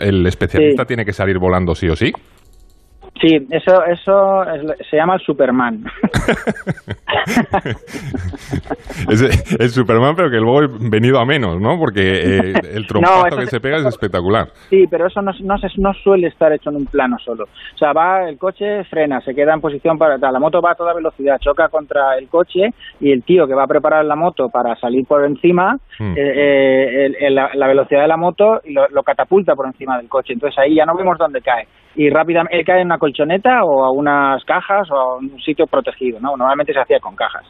¿El 0.00 0.26
especialista 0.26 0.84
tiene 0.84 1.04
que 1.04 1.12
salir 1.12 1.38
volando 1.38 1.74
sí 1.74 1.88
o 1.88 1.96
sí? 1.96 2.12
Sí, 3.20 3.46
eso, 3.50 3.84
eso 3.84 4.44
se 4.90 4.96
llama 4.96 5.14
el 5.14 5.20
Superman. 5.20 5.84
es 9.58 9.72
Superman, 9.72 10.14
pero 10.14 10.30
que 10.30 10.36
luego 10.36 10.62
he 10.62 10.68
venido 10.90 11.18
a 11.18 11.24
menos, 11.24 11.60
¿no? 11.60 11.78
Porque 11.78 12.02
eh, 12.02 12.52
el 12.74 12.86
trompazo 12.86 13.38
que 13.38 13.46
se 13.46 13.60
pega 13.60 13.78
es 13.78 13.86
espectacular. 13.86 14.48
Sí, 14.68 14.84
pero 14.90 15.06
eso 15.06 15.22
no, 15.22 15.32
no, 15.40 15.56
no, 15.78 15.94
suele 15.94 16.28
estar 16.28 16.52
hecho 16.52 16.68
en 16.70 16.76
un 16.76 16.86
plano 16.86 17.18
solo. 17.18 17.44
O 17.44 17.78
sea, 17.78 17.92
va 17.92 18.28
el 18.28 18.38
coche, 18.38 18.84
frena, 18.84 19.20
se 19.22 19.34
queda 19.34 19.54
en 19.54 19.62
posición 19.62 19.96
para... 19.96 20.18
La 20.18 20.38
moto 20.38 20.60
va 20.60 20.72
a 20.72 20.74
toda 20.74 20.92
velocidad, 20.92 21.38
choca 21.40 21.68
contra 21.68 22.18
el 22.18 22.28
coche 22.28 22.74
y 23.00 23.12
el 23.12 23.22
tío 23.22 23.46
que 23.46 23.54
va 23.54 23.64
a 23.64 23.68
preparar 23.68 24.04
la 24.04 24.16
moto 24.16 24.50
para 24.50 24.76
salir 24.76 25.06
por 25.06 25.24
encima, 25.24 25.78
hmm. 25.98 26.12
eh, 26.16 27.06
eh, 27.18 27.30
la, 27.30 27.66
velocidad 27.66 28.02
de 28.02 28.08
la 28.08 28.18
moto 28.18 28.60
lo, 28.66 28.86
lo 28.88 29.02
catapulta 29.02 29.54
por 29.54 29.66
encima 29.66 29.96
del 29.96 30.08
coche. 30.08 30.34
Entonces 30.34 30.58
ahí 30.58 30.74
ya 30.74 30.84
no 30.84 30.96
vemos 30.96 31.16
dónde 31.16 31.40
cae 31.40 31.66
y 31.96 32.10
rápidamente 32.10 32.58
él 32.58 32.64
cae 32.64 32.80
en 32.80 32.86
una 32.86 32.98
colchoneta 32.98 33.64
o 33.64 33.84
a 33.84 33.90
unas 33.90 34.44
cajas 34.44 34.90
o 34.90 34.94
a 34.94 35.16
un 35.16 35.40
sitio 35.40 35.66
protegido, 35.66 36.20
¿no? 36.20 36.36
Normalmente 36.36 36.72
se 36.72 36.80
hacía 36.80 37.00
con 37.00 37.16
cajas. 37.16 37.44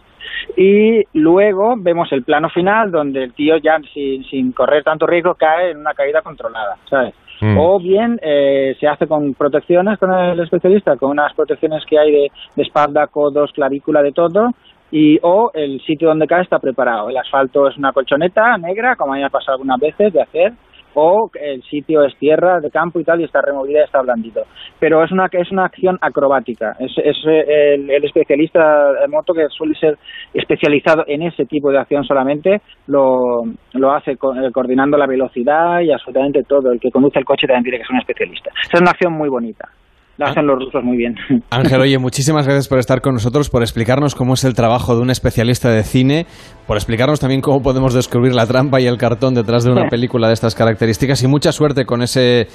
Y 0.56 1.02
luego 1.14 1.74
vemos 1.76 2.10
el 2.12 2.22
plano 2.22 2.48
final 2.50 2.90
donde 2.90 3.24
el 3.24 3.32
tío 3.32 3.56
ya 3.58 3.78
sin, 3.92 4.24
sin 4.24 4.52
correr 4.52 4.84
tanto 4.84 5.06
riesgo 5.06 5.34
cae 5.34 5.72
en 5.72 5.78
una 5.78 5.94
caída 5.94 6.22
controlada, 6.22 6.76
¿sabes? 6.88 7.14
Mm. 7.40 7.58
O 7.58 7.78
bien 7.78 8.18
eh, 8.22 8.76
se 8.80 8.86
hace 8.86 9.06
con 9.06 9.34
protecciones 9.34 9.98
con 9.98 10.12
el 10.12 10.40
especialista, 10.40 10.96
con 10.96 11.10
unas 11.10 11.34
protecciones 11.34 11.84
que 11.84 11.98
hay 11.98 12.12
de, 12.12 12.32
de 12.54 12.62
espalda, 12.62 13.08
codos, 13.08 13.52
clavícula, 13.52 14.02
de 14.02 14.12
todo, 14.12 14.50
y 14.90 15.18
o 15.22 15.50
el 15.52 15.80
sitio 15.82 16.08
donde 16.08 16.26
cae 16.26 16.42
está 16.42 16.58
preparado. 16.58 17.10
El 17.10 17.16
asfalto 17.16 17.68
es 17.68 17.76
una 17.76 17.92
colchoneta 17.92 18.56
negra, 18.58 18.96
como 18.96 19.12
a 19.12 19.16
mí 19.16 19.20
me 19.20 19.26
ha 19.26 19.30
pasado 19.30 19.54
algunas 19.54 19.80
veces 19.80 20.12
de 20.12 20.22
hacer, 20.22 20.52
o 20.98 21.30
el 21.38 21.62
sitio 21.64 22.02
es 22.04 22.16
tierra 22.16 22.58
de 22.60 22.70
campo 22.70 22.98
y 22.98 23.04
tal 23.04 23.20
y 23.20 23.24
está 23.24 23.42
removida 23.42 23.80
y 23.80 23.84
está 23.84 24.00
blandito. 24.00 24.40
Pero 24.80 25.04
es 25.04 25.12
una 25.12 25.28
es 25.30 25.52
una 25.52 25.66
acción 25.66 25.98
acrobática. 26.00 26.74
Es, 26.78 26.92
eh, 27.26 27.74
el, 27.74 27.90
especialista 28.04 28.92
de 28.92 29.08
moto 29.08 29.34
que 29.34 29.46
suele 29.50 29.74
ser 29.74 29.98
especializado 30.32 31.04
en 31.06 31.22
ese 31.22 31.44
tipo 31.44 31.70
de 31.70 31.78
acción 31.78 32.04
solamente 32.04 32.60
lo, 32.86 33.42
lo 33.74 33.92
hace 33.92 34.16
co- 34.16 34.34
eh, 34.34 34.50
coordinando 34.52 34.96
la 34.96 35.06
velocidad 35.06 35.80
y 35.80 35.92
absolutamente 35.92 36.42
todo. 36.44 36.72
El 36.72 36.80
que 36.80 36.90
conduce 36.90 37.18
el 37.18 37.24
coche 37.24 37.46
también 37.46 37.64
tiene 37.64 37.78
que 37.78 37.84
ser 37.84 37.94
un 37.94 38.00
especialista. 38.00 38.50
Es 38.72 38.80
una 38.80 38.90
acción 38.90 39.12
muy 39.12 39.28
bonita. 39.28 39.68
La 40.18 40.26
hacen 40.30 40.46
los 40.46 40.58
rusos 40.58 40.82
muy 40.82 40.96
bien. 40.96 41.14
Ángel, 41.50 41.80
oye, 41.80 41.98
muchísimas 41.98 42.46
gracias 42.46 42.68
por 42.68 42.78
estar 42.78 43.00
con 43.02 43.14
nosotros, 43.14 43.50
por 43.50 43.62
explicarnos 43.62 44.14
cómo 44.14 44.34
es 44.34 44.44
el 44.44 44.54
trabajo 44.54 44.94
de 44.96 45.02
un 45.02 45.10
especialista 45.10 45.68
de 45.70 45.82
cine, 45.82 46.26
por 46.66 46.76
explicarnos 46.78 47.20
también 47.20 47.42
cómo 47.42 47.62
podemos 47.62 47.92
descubrir 47.92 48.34
la 48.34 48.46
trampa 48.46 48.80
y 48.80 48.86
el 48.86 48.96
cartón 48.96 49.34
detrás 49.34 49.64
de 49.64 49.72
una 49.72 49.88
película 49.90 50.28
de 50.28 50.34
estas 50.34 50.54
características 50.54 51.22
y 51.22 51.26
mucha 51.26 51.52
suerte 51.52 51.84
con 51.84 52.02
ese, 52.02 52.40
eh, 52.40 52.46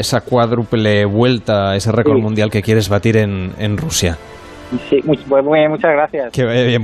esa 0.00 0.20
cuádruple 0.20 1.06
vuelta, 1.06 1.74
ese 1.76 1.92
récord 1.92 2.16
Sí. 2.16 2.22
mundial 2.22 2.50
que 2.50 2.60
quieres 2.62 2.88
batir 2.88 3.16
en, 3.16 3.52
en 3.58 3.76
Rusia. 3.78 4.18
Sí, 4.90 5.00
muy- 5.02 5.18
muy- 5.42 5.66
muchas 5.66 5.92
gracias. 5.92 6.30
Que 6.30 6.44
vaya 6.44 6.64
bien, 6.64 6.82